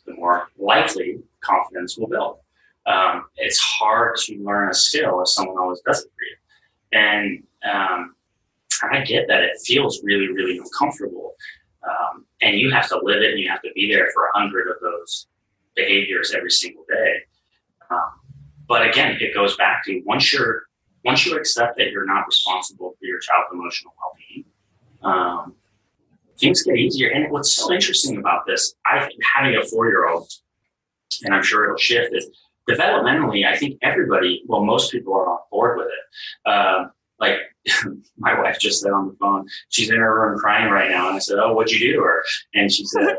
[0.06, 2.40] the more likely confidence will build.
[2.86, 6.36] Um, it's hard to learn a skill if someone always does it for you.
[6.92, 8.16] And um,
[8.92, 11.36] I get that it feels really, really uncomfortable.
[11.84, 14.38] Um, and you have to live it and you have to be there for a
[14.38, 15.28] hundred of those
[15.76, 17.16] behaviors every single day.
[17.90, 18.12] Um,
[18.68, 20.64] but again, it goes back to once you're
[21.04, 24.46] once you accept that you're not responsible for your child's emotional well-being,
[25.04, 25.56] um,
[26.38, 27.10] things get easier.
[27.10, 30.30] And what's so interesting about this, I having a four-year-old,
[31.24, 32.30] and I'm sure it'll shift, is
[32.70, 36.50] developmentally, I think everybody, well, most people are on board with it.
[36.50, 37.38] Um, like
[38.18, 41.16] my wife just said on the phone, she's in her room crying right now, and
[41.16, 43.18] I said, "Oh, what'd you do to her?" And she said,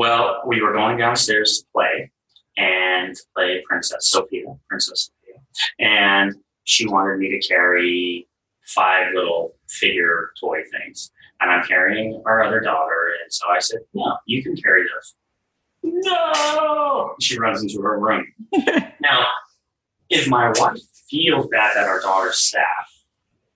[0.00, 2.10] "Well, we were going downstairs to play
[2.56, 5.40] and play Princess Sofia, Princess Sofia,
[5.78, 6.34] and."
[6.70, 8.28] she wanted me to carry
[8.64, 11.10] five little figure toy things.
[11.40, 13.12] And I'm carrying our other daughter.
[13.22, 15.14] And so I said, No, you can carry those.
[15.82, 17.14] No!
[17.20, 18.26] She runs into her room.
[19.00, 19.26] now,
[20.10, 22.64] if my wife feels bad that our daughter's staff,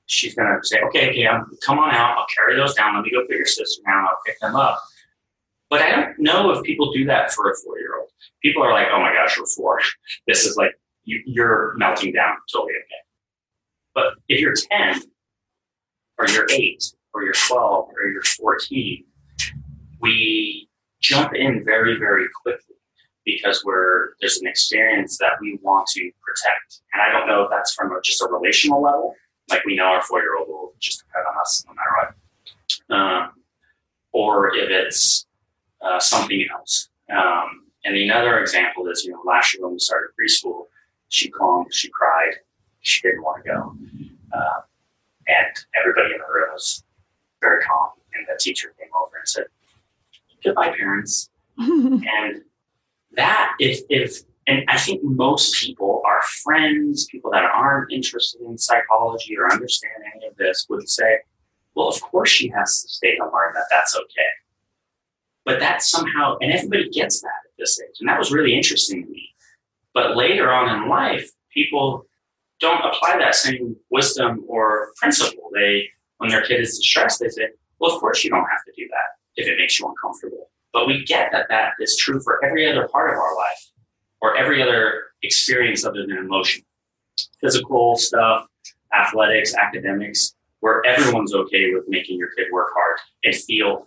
[0.07, 2.17] she's going to say, Okay, okay, um, come on out.
[2.19, 2.97] I'll carry those down.
[2.97, 4.05] Let me go put your sister down.
[4.05, 4.83] I'll pick them up.
[5.75, 8.09] But I don't know if people do that for a four year old.
[8.45, 9.81] People are like, Oh my gosh, you're four.
[10.29, 10.71] This is like,
[11.03, 12.37] you, are melting down.
[12.53, 13.03] Totally okay.
[13.93, 15.03] But if you're 10
[16.17, 19.05] or you're 8 or you're 12 or you're 14,
[20.01, 20.69] we
[21.01, 22.77] jump in very, very quickly
[23.25, 26.83] because we're there's an experience that we want to protect.
[26.93, 29.17] And I don't know if that's from just a relational level,
[29.51, 32.13] like we know our four year old will just depend on us no matter
[32.89, 33.33] what, um,
[34.13, 35.27] or if it's
[35.85, 36.89] uh, something else.
[37.11, 40.65] Um, and another example is, you know, last year when we started preschool,
[41.09, 42.33] she calmed, she cried,
[42.81, 43.77] she didn't want to go.
[44.33, 44.61] Uh,
[45.29, 46.83] and everybody in the room was
[47.41, 47.91] very calm.
[48.15, 49.45] And the teacher came over and said,
[50.43, 51.31] Goodbye, parents.
[51.59, 52.43] and
[53.13, 58.59] that, if, if, and I think most people, our friends, people that aren't interested in
[58.59, 61.19] psychology or understand any of this, would say,
[61.75, 64.31] Well, of course she has to stay home and that that's okay.
[65.45, 67.97] But that somehow, and everybody gets that at this age.
[68.01, 69.35] And that was really interesting to me.
[69.93, 72.07] But later on in life, people
[72.61, 75.51] don't apply that same wisdom or principle.
[75.55, 78.73] They, when their kid is distressed, they say, well, of course you don't have to
[78.77, 80.51] do that if it makes you uncomfortable.
[80.73, 83.71] But we get that that is true for every other part of our life
[84.21, 86.65] or every other experience other than emotion.
[87.41, 88.47] Physical stuff,
[88.99, 93.87] athletics, academics, where everyone's okay with making your kid work hard and feel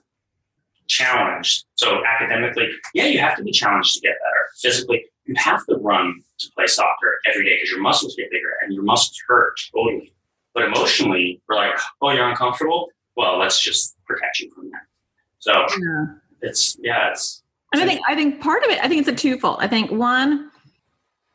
[0.88, 1.65] challenged.
[1.76, 4.45] So academically, yeah, you have to be challenged to get better.
[4.62, 8.54] Physically, you have to run to play soccer every day because your muscles get bigger
[8.62, 10.13] and your muscles hurt totally.
[10.54, 12.89] But emotionally, we're like, oh, you're uncomfortable?
[13.15, 14.82] Well, let's just protect you from that.
[15.39, 16.06] So yeah.
[16.41, 17.43] it's, yeah, it's.
[17.73, 19.58] And I think, I think part of it, I think it's a twofold.
[19.60, 20.50] I think one,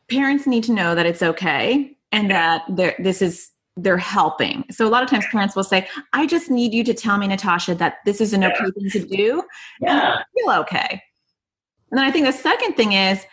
[0.09, 2.65] parents need to know that it's okay and that
[2.99, 4.65] this is they're helping.
[4.71, 7.27] So a lot of times parents will say, I just need you to tell me,
[7.27, 8.49] Natasha, that this is an yeah.
[8.49, 9.43] okay thing to do.
[9.81, 10.23] Yeah.
[10.37, 11.03] feel okay.
[11.91, 13.25] And then I think the second thing is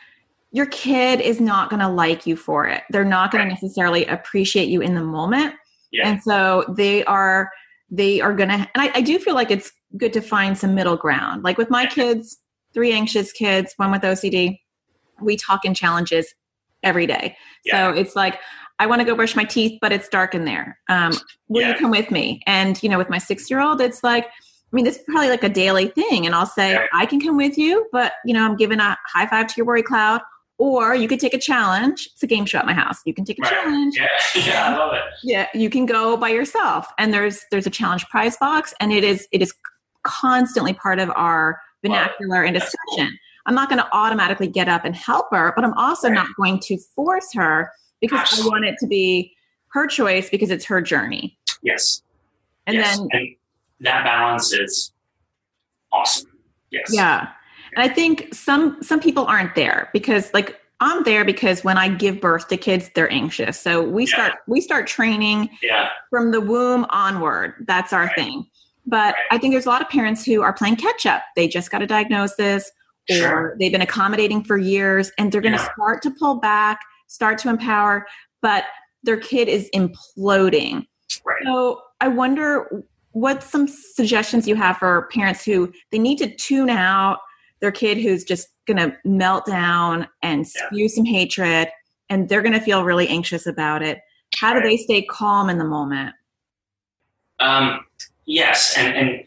[0.52, 2.84] your kid is not going to like you for it.
[2.90, 3.56] They're not going right.
[3.58, 5.56] to necessarily appreciate you in the moment.
[5.92, 6.10] Yeah.
[6.10, 7.52] And so they are
[7.92, 10.76] they are going to and I, I, do feel like it's good to find some
[10.76, 11.44] middle ground.
[11.44, 12.38] Like with my kids,
[12.72, 14.60] three anxious kids, one with OCD,
[15.20, 16.34] we talk in challenges
[16.84, 17.36] every day.
[17.66, 17.92] Yeah.
[17.92, 18.40] So it's like
[18.80, 20.80] I want to go brush my teeth, but it's dark in there.
[20.88, 21.14] Um,
[21.48, 21.70] will yeah.
[21.70, 22.42] you come with me?
[22.48, 25.30] And you know, with my six year old, it's like I mean, this is probably
[25.30, 26.28] like a daily thing.
[26.28, 26.86] And I'll say, yeah.
[26.94, 29.66] I can come with you, but you know, I'm giving a high five to your
[29.66, 30.22] worry cloud
[30.60, 32.10] or you could take a challenge.
[32.14, 33.00] It's a game show at my house.
[33.06, 33.52] You can take a right.
[33.52, 33.98] challenge.
[33.98, 34.08] Yeah,
[34.46, 35.02] yeah, I love it.
[35.24, 39.04] Yeah, you can go by yourself, and there's there's a challenge prize box, and it
[39.04, 39.54] is it is
[40.04, 42.78] constantly part of our vernacular and discussion.
[42.98, 43.10] Cool.
[43.50, 46.60] I'm not going to automatically get up and help her, but I'm also not going
[46.62, 48.50] to force her because Absolutely.
[48.50, 49.36] I want it to be
[49.74, 51.38] her choice because it's her journey.
[51.64, 52.02] Yes.
[52.68, 52.98] And yes.
[52.98, 53.36] then and
[53.82, 54.94] that balance is
[55.92, 56.30] awesome.
[56.72, 56.94] Yes.
[56.94, 57.30] Yeah
[57.76, 61.88] and i think some some people aren't there because like i'm there because when i
[61.88, 64.14] give birth to kids they're anxious so we yeah.
[64.14, 65.90] start we start training yeah.
[66.10, 68.16] from the womb onward that's our right.
[68.16, 68.46] thing
[68.86, 69.16] but right.
[69.32, 71.82] i think there's a lot of parents who are playing catch up they just got
[71.82, 72.72] a diagnosis
[73.10, 75.74] or they've been accommodating for years and they're going to Yeah.
[75.74, 78.06] start to pull back, start to empower,
[78.42, 78.66] but
[79.04, 80.86] their kid is imploding.
[81.26, 81.44] Right.
[81.46, 86.70] So I wonder what some suggestions you have for parents who they need to tune
[86.70, 87.20] out
[87.62, 90.68] their kid who's just going to melt down and Yeah.
[90.68, 91.70] spew some hatred
[92.10, 94.00] and they're going to feel really anxious about it.
[94.38, 96.14] How do they stay calm in the moment?
[97.40, 97.86] Um,
[98.26, 99.24] yes, and, and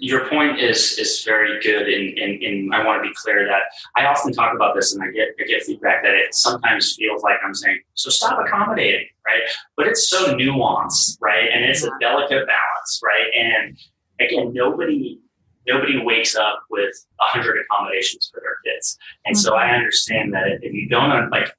[0.00, 3.64] your point is is very good, and, and, and I want to be clear that
[3.96, 7.22] I often talk about this, and I get I get feedback that it sometimes feels
[7.22, 9.42] like I'm saying, "So stop accommodating," right?
[9.76, 11.50] But it's so nuanced, right?
[11.52, 13.26] And it's a delicate balance, right?
[13.38, 13.78] And
[14.20, 15.20] again, nobody
[15.68, 19.74] nobody wakes up with a hundred accommodations for their kids, and so I mm-hmm.
[19.74, 21.54] understand that if you don't like,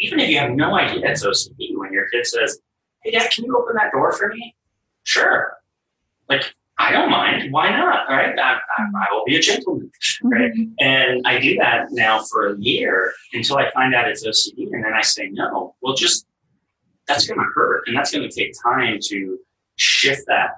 [0.00, 2.60] even if you have no idea it's OCD, when your kid says,
[3.02, 4.54] "Hey, Dad, can you open that door for me?"
[5.04, 5.54] Sure.
[6.28, 7.52] Like, I don't mind.
[7.52, 8.08] Why not?
[8.08, 8.38] Right?
[8.38, 9.90] I, I, I will be a gentleman.
[10.22, 10.52] Right.
[10.78, 14.68] And I do that now for a year until I find out it's OCD.
[14.72, 16.26] And then I say, no, well, just
[17.08, 17.84] that's going to hurt.
[17.86, 19.38] And that's going to take time to
[19.76, 20.50] shift that,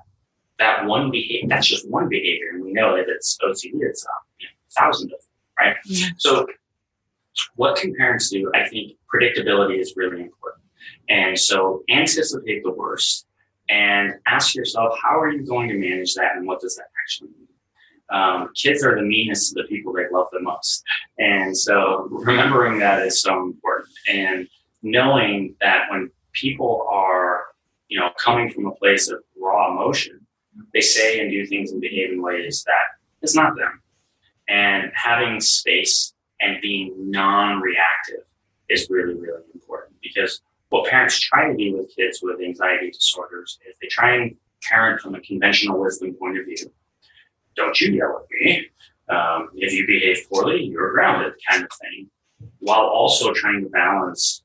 [0.59, 1.48] that one behavior.
[1.48, 2.50] That's just one behavior.
[2.52, 5.28] And we know that it's OCD, it's uh, you know, thousands of them.
[5.59, 5.76] Right.
[5.85, 6.09] Yeah.
[6.18, 6.46] So,
[7.54, 8.50] what can parents do?
[8.54, 10.64] I think predictability is really important.
[11.09, 13.26] And so, anticipate the worst
[13.70, 17.30] and ask yourself, how are you going to manage that and what does that actually
[17.30, 17.46] mean?
[18.12, 20.83] Um, kids are the meanest to the people they love the most.
[21.18, 23.90] And so remembering that is so important.
[24.09, 24.48] And
[24.83, 27.44] knowing that when people are,
[27.88, 30.26] you know, coming from a place of raw emotion,
[30.74, 33.80] they say and do things and behave in ways that is not them.
[34.48, 38.24] And having space and being non-reactive
[38.68, 43.59] is really, really important because what parents try to do with kids with anxiety disorders
[43.68, 46.72] is they try and parent from a conventional wisdom point of view.
[47.56, 48.66] Don't you yell at me.
[49.09, 52.09] Um, if you behave poorly, you're grounded, kind of thing,
[52.61, 54.44] while also trying to balance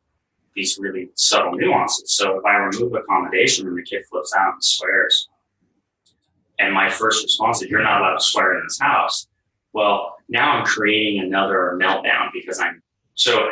[0.55, 2.15] these really subtle nuances.
[2.15, 5.29] So if I remove accommodation and the kid flips out and swears,
[6.57, 9.27] and my first response is, You're not allowed to swear in this house.
[9.73, 12.81] Well, now I'm creating another meltdown because I'm
[13.13, 13.49] so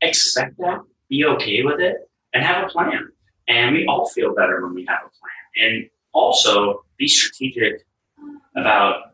[0.00, 3.08] expect that, be okay with it, and have a plan.
[3.48, 5.72] And we all feel better when we have a plan.
[5.72, 7.86] And also be strategic
[8.56, 9.12] about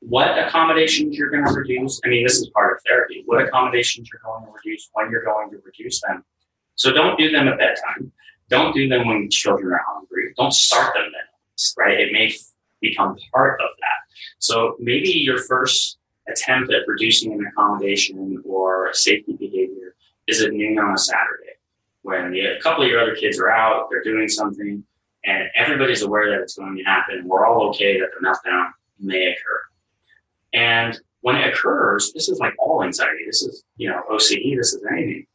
[0.00, 2.00] what accommodations you're going to reduce.
[2.04, 3.22] I mean, this is part of therapy.
[3.26, 6.24] What accommodations you're going to reduce, when you're going to reduce them.
[6.76, 8.12] So don't do them at bedtime.
[8.48, 10.32] Don't do them when children are hungry.
[10.36, 11.98] Don't start them then, right?
[11.98, 12.32] It may
[12.80, 14.14] become part of that.
[14.38, 19.96] So maybe your first attempt at reducing an accommodation or a safety behavior
[20.28, 21.55] is at noon on a Saturday
[22.06, 24.84] when a couple of your other kids are out, they're doing something,
[25.24, 27.26] and everybody's aware that it's going to happen.
[27.26, 29.60] We're all okay that the meltdown may occur.
[30.52, 33.24] And when it occurs, this is like all anxiety.
[33.26, 35.26] This is, you know, OCD, this is anything.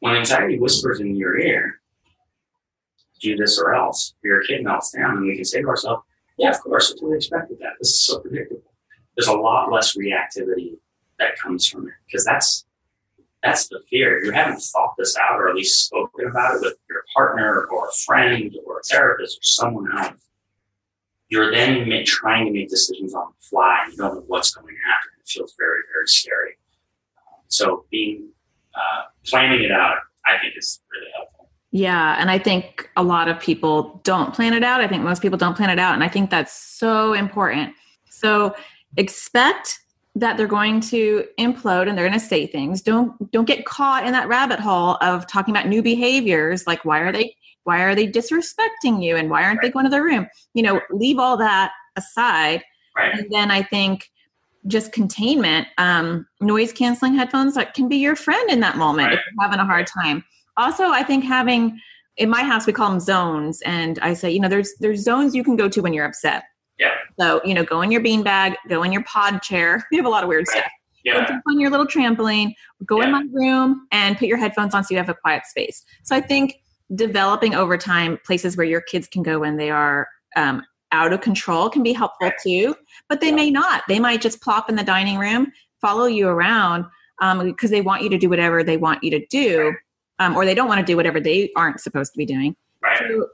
[0.00, 1.80] When anxiety whispers in your ear,
[3.22, 6.02] do this or else, your kid melts down, and we can say to ourselves,
[6.36, 7.72] yeah, of course, we expected that.
[7.78, 8.70] This is so predictable.
[9.16, 10.76] There's a lot less reactivity
[11.18, 12.65] that comes from it because that's
[13.46, 14.24] that's the fear.
[14.24, 17.88] You haven't thought this out or at least spoken about it with your partner or
[17.88, 20.14] a friend or a therapist or someone else.
[21.28, 24.66] You're then trying to make decisions on the fly and you don't know what's going
[24.66, 25.10] to happen.
[25.20, 26.52] It feels very, very scary.
[27.48, 28.28] So being
[28.74, 31.48] uh, planning it out, I think, is really helpful.
[31.70, 34.80] Yeah, and I think a lot of people don't plan it out.
[34.80, 37.74] I think most people don't plan it out, and I think that's so important.
[38.08, 38.54] So
[38.96, 39.80] expect
[40.16, 42.80] that they're going to implode and they're going to say things.
[42.82, 47.00] Don't don't get caught in that rabbit hole of talking about new behaviors like why
[47.00, 50.26] are they why are they disrespecting you and why aren't they going to the room?
[50.54, 52.62] You know, leave all that aside
[52.96, 53.12] Right.
[53.18, 54.10] and then I think
[54.66, 59.20] just containment, um, noise canceling headphones that can be your friend in that moment if
[59.20, 60.24] you're having a hard time.
[60.56, 61.78] Also, I think having
[62.16, 65.34] in my house we call them zones, and I say, you know, there's there's zones
[65.34, 66.44] you can go to when you're upset.
[66.78, 66.90] Yeah.
[67.18, 69.86] So you know, go in your beanbag, go in your pod chair.
[69.90, 70.58] We have a lot of weird Right.
[70.58, 70.72] stuff.
[71.04, 71.24] Yeah.
[71.26, 72.52] jump on your little trampoline.
[72.84, 75.84] Go in my room and put your headphones on so you have a quiet space.
[76.02, 76.56] So I think
[76.96, 81.20] developing over time places where your kids can go when they are um, out of
[81.20, 82.74] control can be helpful too.
[83.08, 83.34] But they Yeah.
[83.36, 83.82] may not.
[83.88, 86.84] They might just plop in the dining room, follow you around
[87.22, 89.74] um, because they want you to do whatever they want you to do,
[90.18, 92.56] um, or they don't want to do whatever they aren't supposed to be doing.
[92.82, 92.98] Right.
[92.98, 93.28] So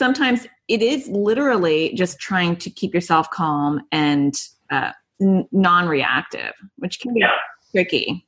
[0.00, 4.34] sometimes it is literally just trying to keep yourself calm and
[4.70, 7.32] uh, n- non-reactive, which can be Yeah.
[7.72, 8.24] tricky.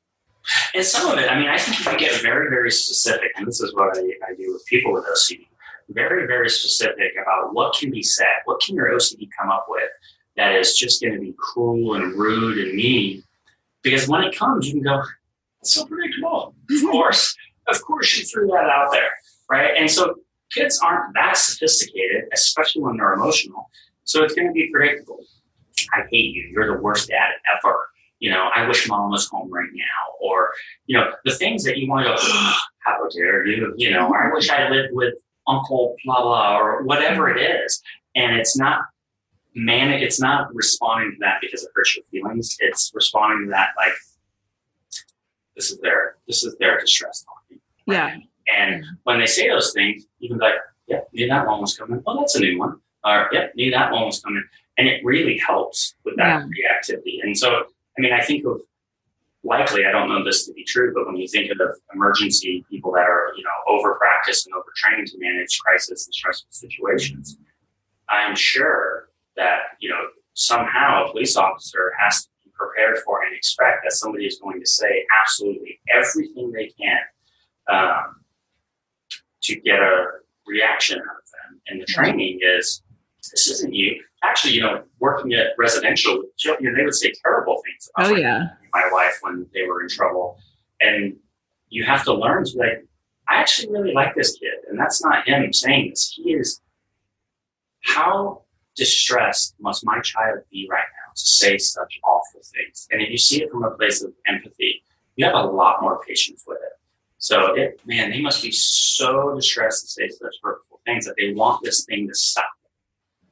[0.75, 3.47] And some of it, I mean, I think you can get very, very specific, and
[3.47, 5.47] this is what I, I do with people with OCD.
[5.91, 8.27] Very, very specific about what can be said.
[8.47, 9.91] What can your OCD come up with
[10.37, 13.23] that is just going to be cruel and rude and mean.
[13.83, 15.03] Because when it comes, you can go,
[15.61, 16.55] it's so predictable.
[16.71, 17.35] Of course,
[17.67, 19.11] of course, you threw that out there,
[19.51, 19.73] right?
[19.77, 20.15] And so
[20.51, 23.71] kids aren't that sophisticated, especially when they're emotional.
[24.05, 25.21] So it's going to be predictable.
[25.95, 26.49] I hate you.
[26.53, 27.89] You're the worst dad ever.
[28.21, 30.15] You know, I wish mom was home right now.
[30.21, 30.51] Or,
[30.87, 32.17] you know, the things that you want to go,
[32.79, 33.75] how dare you?
[33.77, 35.15] You know, I wish I lived with
[35.47, 37.83] uncle blah blah or whatever it is.
[38.15, 38.83] And it's not
[39.55, 42.57] manic, it's not responding to that because it hurts your feelings.
[42.61, 43.93] It's responding to that like
[45.57, 47.61] this is their this is their distress talking.
[47.87, 48.17] Yeah.
[48.57, 50.55] And when they say those things, you can be like,
[50.87, 52.03] yeah, knew that one was coming.
[52.07, 52.81] Oh, that's a new one.
[53.05, 54.45] Or, yeah, knew that one was coming.
[54.77, 56.97] And it really helps with that yeah.
[56.97, 57.23] reactivity.
[57.23, 58.61] And so, I mean, I think of
[59.45, 61.59] likely, I don't know this to be true, but when you think of
[61.93, 66.15] emergency people that are, you know, over practiced and over trained to manage crisis and
[66.15, 67.37] stressful situations,
[68.09, 70.01] I'm sure that, you know,
[70.35, 74.61] somehow a police officer has to be prepared for and expect that somebody is going
[74.61, 76.99] to say absolutely everything they can
[77.69, 78.18] um,
[79.43, 80.07] to get a
[80.47, 81.61] reaction out of them.
[81.69, 82.03] And the mm-hmm.
[82.03, 82.83] training is
[83.31, 84.01] this isn't you.
[84.25, 88.17] Actually, you know, working at residential, you know, they would say terrible things about oh,
[88.17, 88.49] yeah.
[88.73, 90.39] my wife when they were in trouble.
[90.81, 91.17] And
[91.69, 92.85] you have to learn to like,
[93.29, 94.55] I actually really like this kid.
[94.69, 96.15] And that's not him saying this.
[96.17, 96.61] He is,
[97.85, 98.43] how
[98.75, 102.89] distressed must my child be right now to say such awful things?
[102.91, 104.83] And if you see it from a place of empathy,
[105.17, 106.73] you have a lot more patience with it.
[107.19, 111.33] So it, man, they must be so distressed to say such hurtful things that they
[111.33, 112.47] want this thing to stop.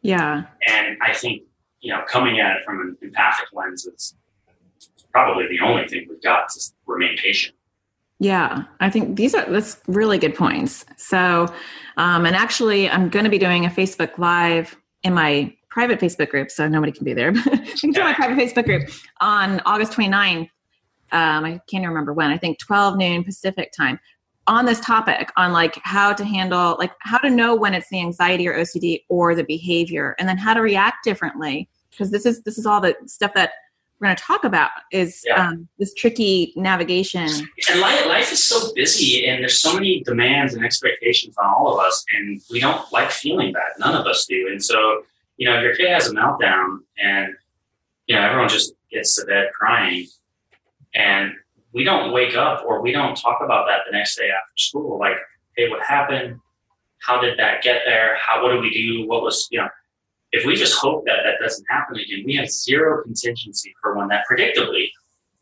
[0.03, 0.45] Yeah.
[0.69, 1.43] And I think,
[1.81, 4.15] you know, coming at it from an empathic lens is
[5.13, 7.55] probably the only thing we've got to remain patient.
[8.19, 10.87] Yeah, I think these are that's really good points.
[10.97, 11.53] So,
[11.99, 16.31] um, and actually, I'm going to be doing a Facebook Live in my private Facebook
[16.31, 17.33] group, so nobody can be there.
[17.45, 18.89] But you can do my private Facebook group
[19.21, 20.49] on August 29th
[21.13, 23.99] um, I can't remember when, I think 12 noon Pacific time
[24.47, 28.01] on this topic on like how to handle, like how to know when it's the
[28.01, 31.69] anxiety or OCD or the behavior and then how to react differently.
[31.91, 33.53] Because this is, this is all the stuff that
[33.99, 35.49] we're going to talk about is yeah.
[35.49, 37.29] um, this tricky navigation.
[37.71, 41.73] And life, life is so busy, and there's so many demands and expectations on all
[41.73, 43.71] of us, and we don't like feeling bad.
[43.79, 44.49] None of us do.
[44.51, 45.05] And so,
[45.39, 47.35] you know, if your kid has a meltdown, and
[48.07, 50.07] you know, everyone just gets to bed crying,
[50.97, 51.33] and
[51.73, 54.99] we don't wake up or we don't talk about that the next day after school.
[54.99, 55.17] Like,
[55.57, 56.41] hey, what happened?
[57.03, 58.17] How did that get there?
[58.21, 59.07] How, what do we do?
[59.07, 59.69] What was, you know,
[60.33, 64.09] if we just hope that that doesn't happen again, we have zero contingency for when
[64.09, 64.89] that predictably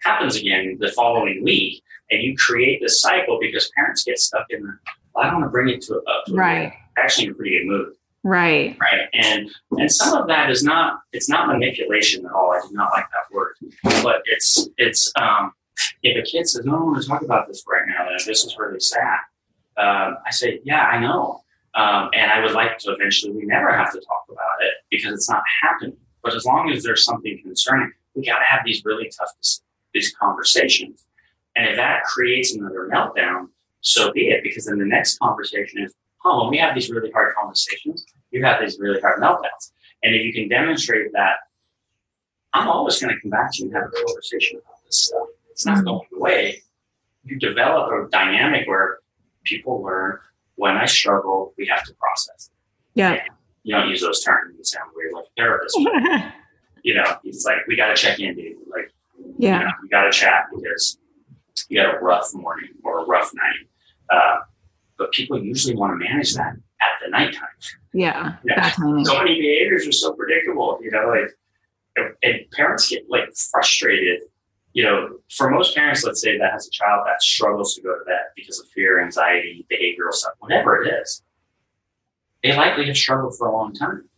[0.02, 1.82] happens again the following week.
[2.10, 4.76] And you create this cycle because parents get stuck in the,
[5.14, 6.72] well, I don't want to bring it to a, to right.
[6.98, 7.92] actually in a pretty good mood.
[8.24, 8.76] Right.
[8.80, 9.08] Right.
[9.12, 12.52] And and some of that is not it's not manipulation at all.
[12.52, 13.56] I do not like that word.
[14.02, 15.52] But it's it's um
[16.02, 18.44] if a kid says, No, I want to talk about this right now, and this
[18.44, 19.18] is really sad,
[19.76, 21.42] um, I say, Yeah, I know.
[21.74, 25.12] Um, and I would like to eventually we never have to talk about it because
[25.12, 25.96] it's not happening.
[26.22, 29.28] But as long as there's something concerning, we gotta have these really tough
[29.92, 31.04] these conversations.
[31.56, 33.48] And if that creates another meltdown,
[33.80, 35.94] so be it, because then the next conversation is,
[36.24, 39.72] oh, when we have these really hard conversations, you have these really hard meltdowns.
[40.02, 41.36] And if you can demonstrate that,
[42.52, 45.26] I'm always going to come back to you and have a conversation about this stuff.
[45.50, 45.86] It's not mm-hmm.
[45.86, 46.62] going away.
[47.24, 48.98] You develop a dynamic where
[49.44, 50.18] people learn
[50.56, 52.98] when I struggle, we have to process it.
[52.98, 53.12] Yeah.
[53.12, 53.22] And
[53.64, 54.54] you don't use those terms.
[54.56, 55.76] You sound weird like a therapist.
[56.82, 58.58] you know, it's like, we got to check in, dude.
[58.70, 58.92] Like,
[59.38, 60.98] yeah, you, know, you got to chat because
[61.68, 63.68] you got a rough morning or a rough night.
[64.10, 64.40] Uh,
[64.98, 67.48] but people usually want to manage that at the nighttime.
[67.92, 68.36] Yeah.
[68.44, 68.70] yeah.
[68.70, 74.22] So many behaviors are so predictable, you know, like, and parents get like frustrated.
[74.72, 77.96] You know, for most parents, let's say that has a child that struggles to go
[77.96, 81.22] to bed because of fear, anxiety, behavioral stuff, whatever it is,
[82.42, 84.08] they likely have struggled for a long time.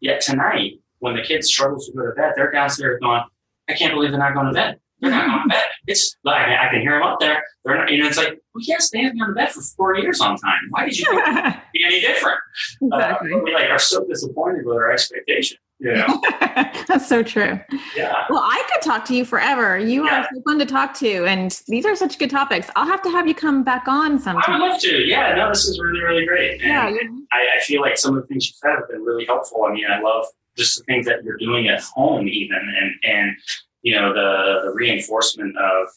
[0.00, 3.22] Yet tonight, when the kid struggles to go to bed, they're downstairs going,
[3.68, 4.80] I can't believe they're not going to bed.
[5.00, 5.64] They're not to bed.
[5.86, 7.42] It's like I can hear them up there.
[7.64, 9.62] They're not, you know, it's like, well, yes, they have been on the bed for
[9.62, 10.60] four years on time.
[10.70, 11.10] Why did you
[11.72, 12.38] be any different?
[12.82, 13.32] Exactly.
[13.32, 15.56] Uh, we like are so disappointed with our expectation.
[15.78, 16.20] You know?
[16.88, 17.58] That's so true.
[17.96, 18.24] Yeah.
[18.28, 19.78] Well, I could talk to you forever.
[19.78, 20.20] You yeah.
[20.20, 22.68] are so fun to talk to, and these are such good topics.
[22.76, 24.42] I'll have to have you come back on sometime.
[24.46, 24.96] I would love to.
[25.06, 25.34] Yeah.
[25.34, 26.60] No, this is really, really great.
[26.60, 27.08] And yeah.
[27.32, 29.64] I, I feel like some of the things you said have been really helpful.
[29.64, 30.26] I mean, I love
[30.56, 33.36] just the things that you're doing at home, even, and and
[33.82, 35.88] you know, the, the reinforcement of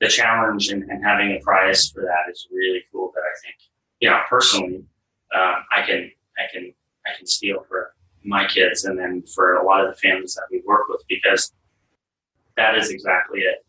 [0.00, 3.12] the challenge and, and, having a prize for that is really cool.
[3.14, 3.56] That I think,
[4.00, 4.84] you know, personally,
[5.34, 6.72] um, I can, I can,
[7.06, 7.92] I can steal for
[8.24, 11.52] my kids and then for a lot of the families that we work with because
[12.56, 13.64] that is exactly it.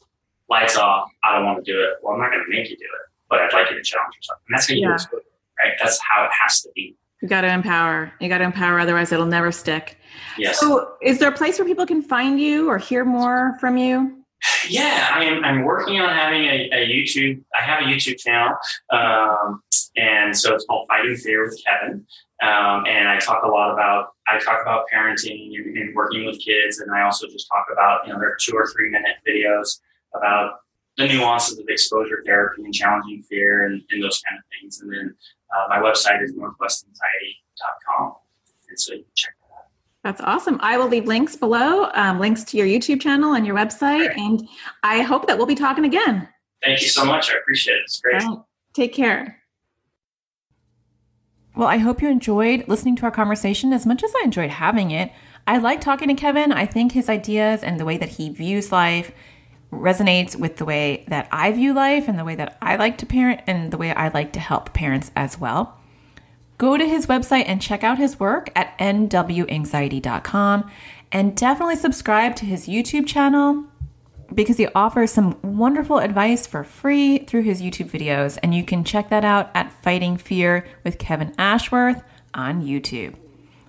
[0.50, 1.10] Lights off.
[1.24, 1.96] I don't want to do it.
[2.02, 4.16] Well, I'm not going to make you do it, but I'd like you to challenge
[4.16, 4.40] yourself.
[4.48, 4.98] And that's how you Yeah.
[5.10, 5.26] do it,
[5.60, 5.74] right?
[5.82, 6.98] That's how it has to be.
[7.22, 8.12] You got to empower.
[8.20, 9.98] You got to empower, otherwise, it'll never stick.
[10.38, 10.60] Yes.
[10.60, 14.18] So, is there a place where people can find you or hear more from you?
[14.68, 15.44] Yeah, I am.
[15.44, 17.44] I'm working on having a, a YouTube.
[17.58, 18.56] I have a YouTube channel,
[18.92, 19.62] um,
[19.96, 22.06] and so it's called Fighting Fear with Kevin.
[22.42, 26.40] Um, and I talk a lot about I talk about parenting and, and working with
[26.44, 29.18] kids, and I also just talk about you know there are two or three minute
[29.28, 29.80] videos
[30.16, 30.56] about
[30.98, 34.82] the nuances of exposure therapy and challenging fear and, and those kind of things.
[34.82, 35.16] And then
[35.56, 38.14] uh, my website is northwestanxiety.com,
[38.70, 39.66] and so you can check that out.
[40.04, 40.60] That's awesome.
[40.62, 44.18] I will leave links below, um, links to your YouTube channel and your website.
[44.18, 44.48] And
[44.84, 46.28] I hope that we'll be talking again.
[46.64, 47.32] Thank you so much.
[47.32, 47.82] I appreciate it.
[47.84, 48.22] It's great.
[48.24, 48.40] All right.
[48.74, 49.38] Take care.
[51.56, 54.92] Well, I hope you enjoyed listening to our conversation as much as I enjoyed having
[54.92, 55.12] it.
[55.48, 56.52] I like talking to Kevin.
[56.52, 59.12] I think his ideas and the way that he views life
[59.72, 63.06] resonates with the way that I view life and the way that I like to
[63.06, 65.78] parent and the way I like to help parents as well.
[66.58, 70.70] Go to his website and check out his work at nwanxiety.com
[71.12, 73.66] and definitely subscribe to his YouTube channel
[74.34, 78.38] because he offers some wonderful advice for free through his YouTube videos.
[78.42, 82.04] And you can check that out at Fighting Fear with Kevin Ashworth
[82.34, 83.16] on YouTube.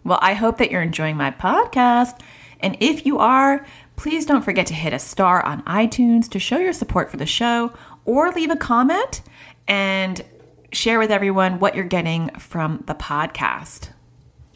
[0.05, 2.21] Well, I hope that you're enjoying my podcast.
[2.61, 3.67] And if you are,
[4.03, 7.25] please don't forget to hit a star on iTunes to show your support for the
[7.25, 7.73] show
[8.05, 9.23] or leave a comment
[9.69, 10.25] and
[10.73, 13.91] share with everyone what you're getting from the podcast.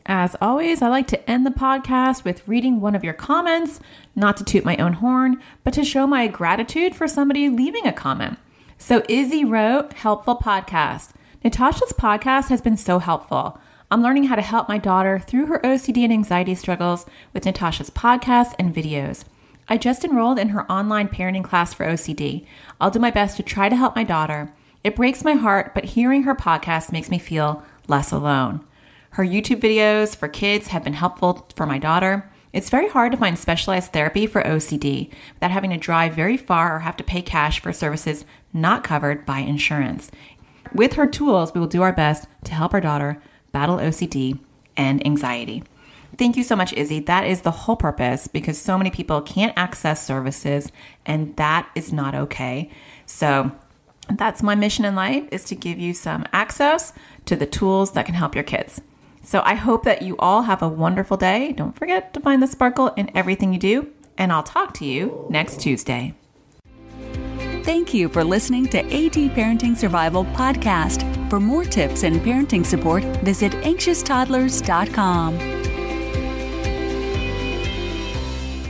[0.05, 3.79] As always, I like to end the podcast with reading one of your comments,
[4.17, 7.93] not to toot my own horn, but to show my gratitude for somebody leaving a
[7.93, 8.39] comment.
[8.79, 11.11] So, Izzy wrote, Helpful podcast.
[11.45, 13.61] Natasha's podcast has been so helpful.
[13.93, 17.91] I'm learning how to help my daughter through her OCD and anxiety struggles with Natasha's
[17.91, 19.25] podcasts and videos.
[19.69, 22.47] I just enrolled in her online parenting class for OCD.
[22.81, 24.53] I'll do my best to try to help my daughter.
[24.85, 28.65] It breaks my heart, but hearing her podcast makes me feel less alone.
[29.11, 32.31] Her YouTube videos for kids have been helpful for my daughter.
[32.53, 36.77] It's very hard to find specialized therapy for OCD without having to drive very far
[36.77, 40.11] or have to pay cash for services not covered by insurance.
[40.73, 43.21] With her tools, we will do our best to help our daughter
[43.53, 44.39] battle OCD
[44.77, 45.65] and anxiety.
[46.19, 47.01] Thank you so much, Izzy.
[47.01, 50.73] That is the whole purpose because so many people can't access services,
[51.05, 52.71] and that is not okay.
[53.05, 53.53] So,
[54.11, 56.93] that's my mission in life is to give you some access
[57.27, 58.81] to the tools that can help your kids.
[59.23, 61.53] So I hope that you all have a wonderful day.
[61.53, 65.27] Don't forget to find the sparkle in everything you do, and I'll talk to you
[65.29, 66.15] next Tuesday.
[67.65, 71.03] Thank you for listening to AT Parenting Survival Podcast.
[71.29, 75.66] For more tips and parenting support, visit anxioustoddlers.com.